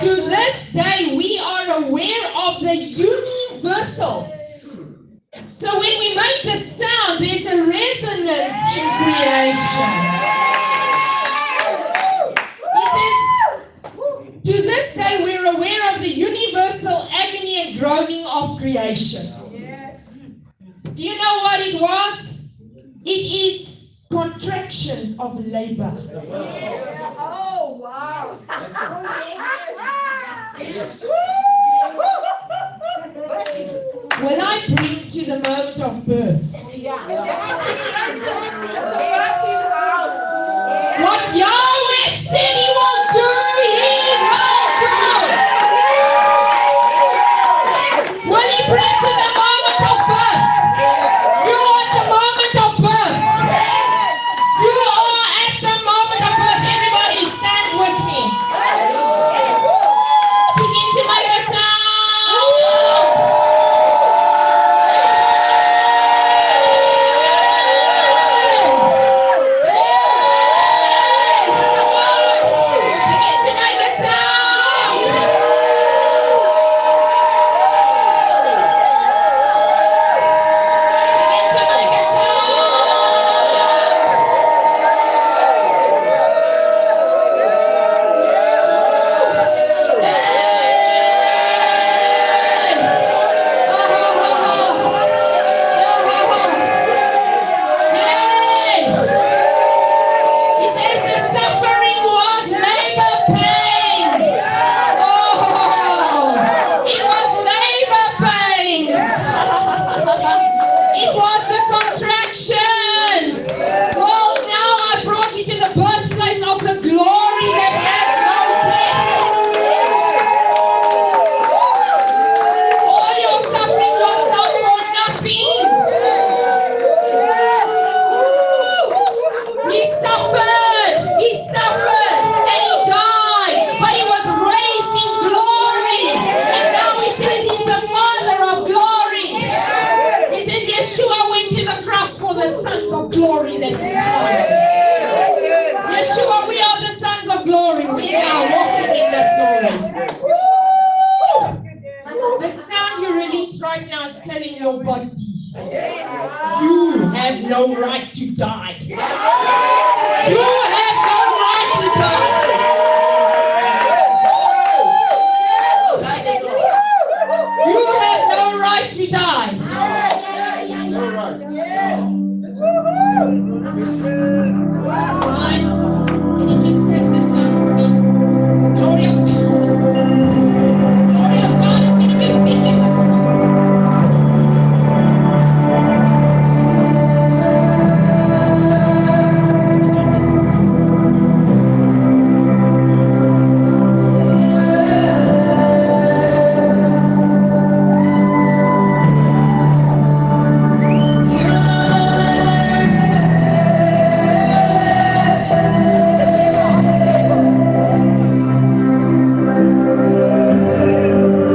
To 0.00 0.06
this 0.06 0.72
day, 0.72 1.14
we 1.16 1.38
are 1.38 1.82
aware 1.82 2.30
of 2.36 2.60
the 2.60 2.74
universal. 2.74 4.32
So 5.50 5.78
when 5.78 5.98
we 5.98 6.14
make 6.14 6.42
the 6.42 6.56
sound, 6.56 7.20
there's 7.20 7.44
a 7.44 7.62
resonance 7.66 8.56
in 8.78 8.86
creation. 9.00 9.90
He 12.72 12.84
says, 12.96 13.16
to 14.44 14.62
this 14.62 14.94
day, 14.94 15.22
we're 15.22 15.54
aware 15.54 15.94
of 15.94 16.00
the 16.00 16.08
universal 16.08 17.08
agony 17.12 17.60
and 17.60 17.78
groaning 17.78 18.24
of 18.26 18.58
creation. 18.58 19.26
Do 20.94 21.02
you 21.02 21.16
know 21.18 21.38
what 21.42 21.60
it 21.60 21.80
was? 21.80 22.54
It 23.04 23.10
is 23.10 23.69
contractions 24.20 25.18
of 25.18 25.46
labor. 25.46 25.96
Yes. 26.12 27.14
Oh, 27.18 27.78
wow. 27.80 28.36
When 34.22 34.40
I 34.42 34.66
bring 34.74 35.08
to 35.08 35.24
the 35.24 35.40
moment 35.40 35.80
of 35.80 36.06
birth, 36.06 36.52
what 36.52 37.49